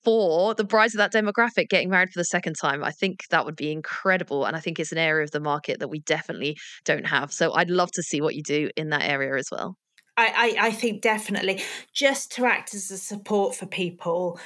for 0.04 0.54
the 0.54 0.64
brides 0.64 0.94
of 0.94 0.98
that 0.98 1.12
demographic 1.12 1.68
getting 1.68 1.90
married 1.90 2.10
for 2.10 2.20
the 2.20 2.24
second 2.24 2.54
time. 2.60 2.82
I 2.82 2.90
think 2.90 3.24
that 3.30 3.44
would 3.44 3.56
be 3.56 3.70
incredible. 3.70 4.44
And 4.44 4.56
I 4.56 4.60
think 4.60 4.78
it's 4.78 4.92
an 4.92 4.98
area 4.98 5.24
of 5.24 5.30
the 5.30 5.40
market 5.40 5.78
that 5.80 5.88
we 5.88 6.00
definitely 6.00 6.56
don't 6.84 7.06
have. 7.06 7.32
So 7.32 7.52
I'd 7.54 7.70
love 7.70 7.90
to 7.92 8.02
see 8.02 8.20
what 8.20 8.34
you 8.34 8.42
do 8.42 8.70
in 8.76 8.90
that 8.90 9.02
area 9.02 9.36
as 9.36 9.48
well. 9.50 9.76
I, 10.14 10.56
I, 10.60 10.70
think 10.72 11.00
definitely 11.00 11.62
just 11.94 12.32
to 12.32 12.44
act 12.44 12.74
as 12.74 12.90
a 12.90 12.98
support 12.98 13.54
for 13.54 13.64
people 13.64 14.38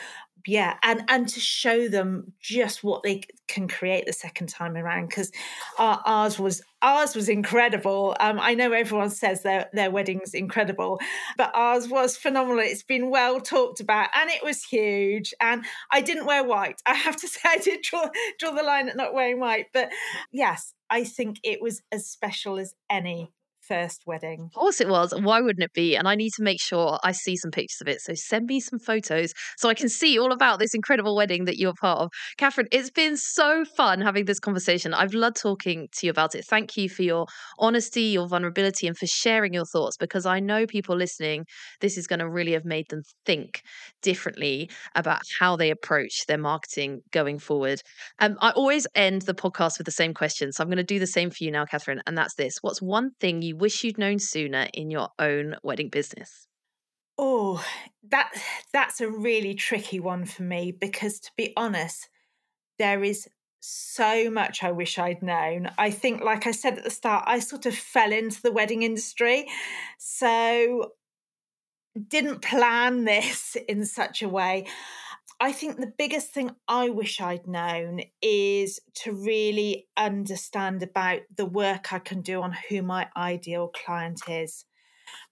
yeah 0.47 0.77
and 0.83 1.03
and 1.09 1.29
to 1.29 1.41
show 1.41 1.89
them 1.89 2.33
just 2.41 2.85
what 2.85 3.03
they 3.03 3.23
can 3.49 3.69
create 3.69 4.07
the 4.07 4.13
second 4.13 4.49
time 4.49 4.77
around 4.77 5.09
because 5.09 5.31
our, 5.79 6.01
ours 6.05 6.39
was 6.39 6.63
ours 6.83 7.15
was 7.17 7.29
incredible. 7.29 8.17
Um, 8.21 8.39
i 8.41 8.55
know 8.55 8.73
everyone 8.73 9.11
says 9.11 9.43
their 9.43 9.69
their 9.73 9.91
wedding's 9.91 10.35
incredible 10.35 11.01
but 11.37 11.51
ours 11.55 11.89
was 11.89 12.17
phenomenal. 12.17 12.61
It's 12.61 12.83
been 12.83 13.11
well 13.11 13.41
talked 13.41 13.81
about 13.81 14.09
and 14.15 14.31
it 14.31 14.45
was 14.45 14.63
huge 14.63 15.35
and 15.41 15.65
i 15.91 16.01
didn't 16.01 16.27
wear 16.27 16.45
white. 16.45 16.81
I 16.87 16.95
have 16.95 17.17
to 17.17 17.29
say 17.29 17.41
i 17.45 17.59
did 17.59 17.83
draw 17.83 18.09
draw 18.39 18.53
the 18.53 18.63
line 18.63 18.89
at 18.89 18.97
not 18.97 19.15
wearing 19.15 19.41
white 19.41 19.67
but 19.73 19.91
yes 20.33 20.75
i 20.91 21.05
think 21.05 21.39
it 21.43 21.61
was 21.61 21.83
as 21.93 22.07
special 22.07 22.59
as 22.59 22.75
any 22.91 23.33
first 23.69 24.03
wedding. 24.07 24.43
Of 24.43 24.53
course 24.53 24.81
it 24.81 24.89
was. 24.89 25.13
Why 25.13 25.41
wouldn't 25.41 25.65
it 25.65 25.73
be? 25.73 25.97
And 25.97 26.09
I 26.09 26.15
need 26.15 26.33
to 26.37 26.43
make 26.43 26.61
sure 26.61 26.99
I 27.03 27.13
see 27.13 27.37
some 27.37 27.51
pictures 27.51 27.81
of 27.81 27.89
it. 27.89 28.01
So 28.01 28.15
send 28.15 28.47
me 28.47 28.61
some 28.61 28.79
photos 28.79 29.33
so 29.57 29.69
I 29.69 29.75
can 29.75 29.89
see 29.89 30.19
all 30.19 30.33
about 30.33 30.59
this 30.59 30.75
incredible 30.75 31.17
wedding 31.17 31.45
that 31.45 31.59
you're 31.59 31.75
part 31.75 32.01
of. 32.01 32.11
Catherine, 32.37 32.69
it's 32.71 32.91
been 32.91 33.17
so 33.17 33.65
fun 33.65 34.01
having 34.01 34.25
this 34.25 34.41
conversation. 34.41 34.95
I've 34.95 35.15
loved 35.15 35.37
talking 35.37 35.89
to 35.93 36.07
you 36.07 36.11
about 36.11 36.35
it. 36.35 36.45
Thank 36.45 36.77
you 36.77 36.89
for 36.89 37.03
your 37.03 37.27
honesty, 37.59 38.03
your 38.03 38.29
vulnerability, 38.29 38.87
and 38.87 38.97
for 38.97 39.07
sharing 39.07 39.53
your 39.53 39.67
thoughts 39.67 39.97
because 39.97 40.27
I 40.27 40.41
know 40.41 40.67
people 40.67 40.97
listening, 40.97 41.45
this 41.81 41.97
is 41.97 42.07
going 42.07 42.21
to 42.21 42.29
really 42.29 42.53
have 42.53 42.65
made 42.65 42.89
them 42.89 43.03
think 43.25 43.63
differently 44.03 44.71
about 44.95 45.23
how 45.39 45.57
they 45.57 45.71
approach 45.71 46.27
their 46.27 46.39
marketing 46.39 47.01
going 47.13 47.39
forward. 47.39 47.81
Um, 48.19 48.37
I 48.41 48.51
always 48.51 48.87
end 48.95 49.23
the 49.23 49.35
podcast 49.35 49.79
with 49.79 49.87
the 49.87 49.91
same 49.91 50.15
question. 50.15 50.53
So 50.53 50.63
I'm 50.63 50.69
going 50.69 50.77
to 50.79 50.85
do 50.85 50.99
the 50.99 51.07
same 51.07 51.31
for 51.31 51.45
you 51.45 51.51
now, 51.51 51.65
Catherine. 51.65 52.03
And 52.07 52.17
that's 52.17 52.35
this 52.35 52.59
What's 52.63 52.83
one 52.83 53.11
thing 53.21 53.43
wish 53.59 53.85
you'd 53.85 53.99
known 53.99 54.19
sooner 54.19 54.69
in 54.73 54.91
your 54.91 55.11
own 55.19 55.57
wedding 55.63 55.89
business? 55.89 56.49
Oh, 57.19 57.65
that 58.11 58.33
that's 58.73 59.01
a 59.01 59.11
really 59.11 59.55
tricky 59.55 60.01
one 60.01 60.27
for 60.27 60.43
me 60.43 60.73
because 60.73 61.19
to 61.21 61.31
be 61.37 61.53
honest, 61.57 62.09
there 62.79 63.03
is 63.03 63.29
so 63.61 64.31
much 64.31 64.63
I 64.63 64.71
wish 64.71 64.99
I'd 64.99 65.23
known. 65.23 65.71
I 65.79 65.91
think 65.91 66.23
like 66.23 66.47
I 66.47 66.51
said 66.53 66.79
at 66.79 66.85
the 66.85 66.91
start, 66.91 67.25
I 67.27 67.39
sort 67.39 67.67
of 67.67 67.75
fell 67.75 68.13
into 68.13 68.41
the 68.43 68.53
wedding 68.53 68.83
industry. 68.83 69.47
So 69.99 70.93
didn't 72.09 72.43
plan 72.43 73.05
this 73.07 73.57
in 73.69 73.85
such 73.85 74.23
a 74.23 74.29
way. 74.29 74.67
I 75.39 75.53
think 75.53 75.77
the 75.77 75.93
biggest 75.99 76.31
thing 76.31 76.53
I 76.67 76.89
wish 76.89 77.21
I'd 77.21 77.47
known 77.47 78.01
is 78.23 78.81
to 79.03 79.13
really 79.13 79.87
understand 79.97 80.83
about 80.83 81.21
the 81.35 81.45
work 81.45 81.93
I 81.93 81.99
can 81.99 82.23
do 82.23 82.41
on 82.41 82.57
who 82.69 82.83
my 82.83 83.09
ideal 83.17 83.69
client 83.69 84.21
is. 84.29 84.65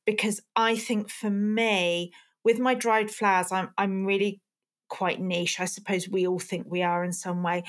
Because 0.05 0.43
I 0.55 0.77
think 0.77 1.09
for 1.11 1.31
me, 1.31 2.13
with 2.45 2.59
my 2.59 2.75
dried 2.75 3.11
flowers, 3.11 3.51
I'm 3.51 3.71
I'm 3.79 4.05
really 4.05 4.43
quite 4.89 5.21
niche. 5.21 5.59
I 5.59 5.65
suppose 5.65 6.09
we 6.09 6.27
all 6.27 6.39
think 6.39 6.67
we 6.69 6.83
are 6.83 7.03
in 7.03 7.13
some 7.13 7.43
way. 7.43 7.65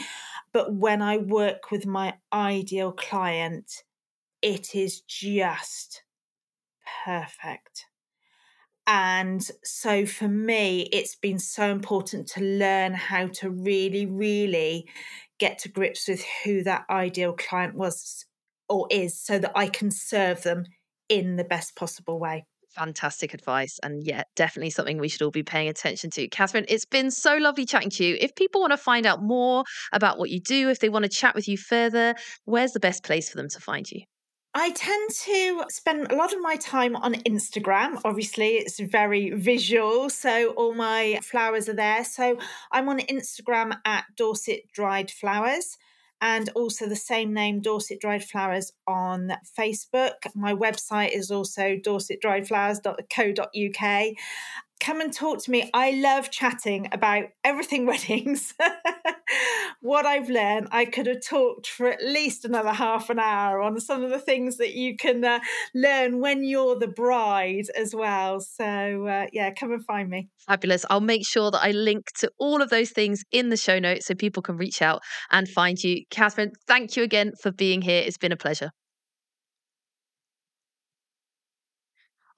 But 0.52 0.74
when 0.74 1.02
I 1.02 1.18
work 1.18 1.72
with 1.72 1.86
my 1.86 2.16
ideal 2.34 2.92
client, 2.92 3.84
it 4.42 4.76
is 4.76 5.02
just 5.02 6.04
perfect. 7.06 7.86
And 8.88 9.42
so 9.64 10.06
for 10.06 10.28
me, 10.28 10.90
it's 10.92 11.16
been 11.16 11.40
so 11.40 11.70
important 11.72 12.28
to 12.30 12.42
learn 12.42 12.94
how 12.94 13.28
to 13.28 13.50
really, 13.50 14.06
really 14.06 14.88
get 15.40 15.60
to 15.60 15.70
grips 15.70 16.08
with 16.08 16.24
who 16.44 16.64
that 16.64 16.86
ideal 16.90 17.34
client 17.34 17.76
was 17.76 18.26
or 18.70 18.88
is 18.92 19.20
so 19.20 19.40
that 19.40 19.52
I 19.56 19.68
can 19.68 19.92
serve 19.92 20.44
them 20.44 20.66
in 21.10 21.36
the 21.36 21.44
best 21.44 21.76
possible 21.76 22.20
way. 22.20 22.46
Fantastic 22.72 23.34
advice. 23.34 23.80
And 23.82 24.04
yeah, 24.04 24.24
definitely 24.36 24.70
something 24.70 24.98
we 24.98 25.08
should 25.08 25.22
all 25.22 25.32
be 25.32 25.44
paying 25.44 25.70
attention 25.70 26.10
to. 26.12 26.28
Catherine, 26.28 26.66
it's 26.68 26.86
been 26.86 27.10
so 27.10 27.38
lovely 27.38 27.66
chatting 27.66 27.90
to 27.92 28.04
you. 28.04 28.18
If 28.20 28.36
people 28.36 28.62
want 28.62 28.72
to 28.72 28.78
find 28.78 29.06
out 29.06 29.24
more 29.24 29.64
about 29.94 30.20
what 30.20 30.30
you 30.30 30.42
do, 30.42 30.70
if 30.70 30.80
they 30.80 30.90
want 30.90 31.04
to 31.04 31.10
chat 31.10 31.36
with 31.36 31.48
you 31.48 31.58
further, 31.58 32.16
where's 32.44 32.74
the 32.74 32.80
best 32.80 33.04
place 33.04 33.30
for 33.30 33.38
them 33.38 33.50
to 33.50 33.60
find 33.60 33.90
you? 33.90 34.02
I 34.58 34.72
tend 34.72 35.10
to 35.26 35.66
spend 35.68 36.10
a 36.10 36.16
lot 36.16 36.32
of 36.32 36.40
my 36.40 36.56
time 36.56 36.96
on 36.96 37.16
Instagram. 37.16 38.00
Obviously, 38.06 38.52
it's 38.52 38.80
very 38.80 39.32
visual, 39.32 40.10
so 40.10 40.52
all 40.52 40.74
my 40.74 41.20
flowers 41.22 41.68
are 41.68 41.74
there. 41.74 42.06
So 42.06 42.38
I'm 42.72 42.88
on 42.88 43.00
Instagram 43.00 43.78
at 43.84 44.06
Dorset 44.16 44.72
Dried 44.72 45.12
Flowers 45.12 45.78
and 46.22 46.48
also 46.56 46.88
the 46.88 46.96
same 46.96 47.34
name, 47.34 47.60
Dorset 47.60 48.00
Dried 48.00 48.24
Flowers, 48.24 48.72
on 48.88 49.34
Facebook. 49.60 50.14
My 50.34 50.54
website 50.54 51.14
is 51.14 51.32
also 51.32 51.76
dorsetdriedflowers.co.uk 51.76 54.16
come 54.80 55.02
and 55.02 55.14
talk 55.14 55.44
to 55.44 55.52
me. 55.52 55.70
I 55.74 55.92
love 55.92 56.32
chatting 56.32 56.88
about 56.92 57.26
everything 57.44 57.86
weddings. 57.86 58.54
what 59.86 60.08
I've 60.08 60.30
learned, 60.30 60.70
I 60.72 60.86
could 60.86 61.06
have 61.06 61.22
talked 61.22 61.68
for 61.68 61.86
at 61.86 62.04
least 62.04 62.44
another 62.44 62.74
half 62.74 63.12
an 63.12 63.20
hour 63.20 63.62
on 63.62 63.80
some 63.80 64.04
of 64.04 64.10
the 64.10 64.18
things 64.18 64.58
that 64.58 64.74
you 64.74 64.98
can 64.98 65.24
uh, 65.24 65.40
learn 65.76 66.20
when 66.20 66.44
you're 66.44 66.80
the 66.80 66.88
bride 66.88 67.66
as 67.78 67.94
well. 67.94 68.40
So, 68.40 68.66
uh, 68.66 69.28
yeah, 69.32 69.52
come 69.54 69.72
and 69.72 69.86
find 69.86 70.10
me. 70.10 70.30
Fabulous. 70.48 70.88
I'll 70.90 71.02
make 71.02 71.24
sure 71.28 71.52
that 71.52 71.62
I 71.62 71.70
link 71.70 72.08
to 72.22 72.32
all 72.40 72.64
of 72.64 72.72
those 72.72 72.90
things 72.90 73.24
in 73.32 73.50
the 73.50 73.58
show 73.58 73.78
notes 73.78 74.08
so 74.08 74.16
people 74.16 74.42
can 74.42 74.58
reach 74.58 74.82
out 74.82 75.04
and 75.30 75.48
find 75.48 75.78
you. 75.78 76.04
Catherine, 76.10 76.54
thank 76.68 76.98
you 76.98 77.04
again 77.04 77.34
for 77.40 77.52
being 77.52 77.84
here. 77.84 78.02
It's 78.04 78.18
been 78.18 78.32
a 78.32 78.38
pleasure. 78.38 78.72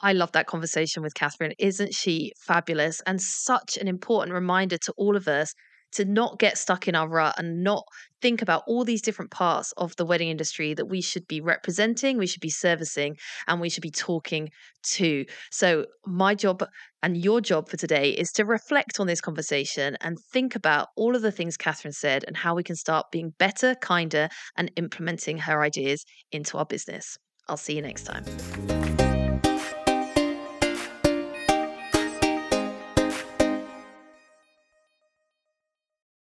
I 0.01 0.11
love 0.11 0.33
that 0.33 0.47
conversation 0.47 1.01
with 1.01 1.13
Catherine. 1.13 1.53
Isn't 1.57 1.93
she 1.93 2.33
fabulous? 2.45 3.01
And 3.07 3.21
such 3.21 3.77
an 3.77 3.87
important 3.87 4.33
reminder 4.33 4.77
to 4.79 4.93
all 4.97 5.15
of 5.15 5.29
us 5.29 5.53
to 5.93 6.05
not 6.05 6.39
get 6.39 6.57
stuck 6.57 6.87
in 6.87 6.95
our 6.95 7.07
rut 7.07 7.35
and 7.37 7.63
not 7.63 7.83
think 8.21 8.41
about 8.41 8.63
all 8.67 8.83
these 8.83 9.01
different 9.01 9.31
parts 9.31 9.71
of 9.77 9.95
the 9.95 10.05
wedding 10.05 10.29
industry 10.29 10.73
that 10.73 10.87
we 10.87 11.01
should 11.01 11.27
be 11.27 11.41
representing, 11.41 12.17
we 12.17 12.27
should 12.27 12.41
be 12.41 12.49
servicing, 12.49 13.15
and 13.47 13.61
we 13.61 13.69
should 13.69 13.83
be 13.83 13.91
talking 13.91 14.49
to. 14.83 15.25
So, 15.51 15.85
my 16.05 16.35
job 16.35 16.65
and 17.03 17.15
your 17.15 17.41
job 17.41 17.69
for 17.69 17.77
today 17.77 18.09
is 18.09 18.31
to 18.33 18.45
reflect 18.45 18.99
on 18.99 19.07
this 19.07 19.21
conversation 19.21 19.97
and 20.01 20.17
think 20.33 20.55
about 20.55 20.89
all 20.95 21.15
of 21.15 21.21
the 21.21 21.31
things 21.31 21.57
Catherine 21.57 21.93
said 21.93 22.23
and 22.27 22.35
how 22.35 22.55
we 22.55 22.63
can 22.63 22.75
start 22.75 23.07
being 23.11 23.33
better, 23.37 23.75
kinder, 23.75 24.29
and 24.55 24.71
implementing 24.75 25.37
her 25.39 25.61
ideas 25.61 26.05
into 26.31 26.57
our 26.57 26.65
business. 26.65 27.17
I'll 27.47 27.57
see 27.57 27.75
you 27.75 27.81
next 27.81 28.03
time. 28.03 28.86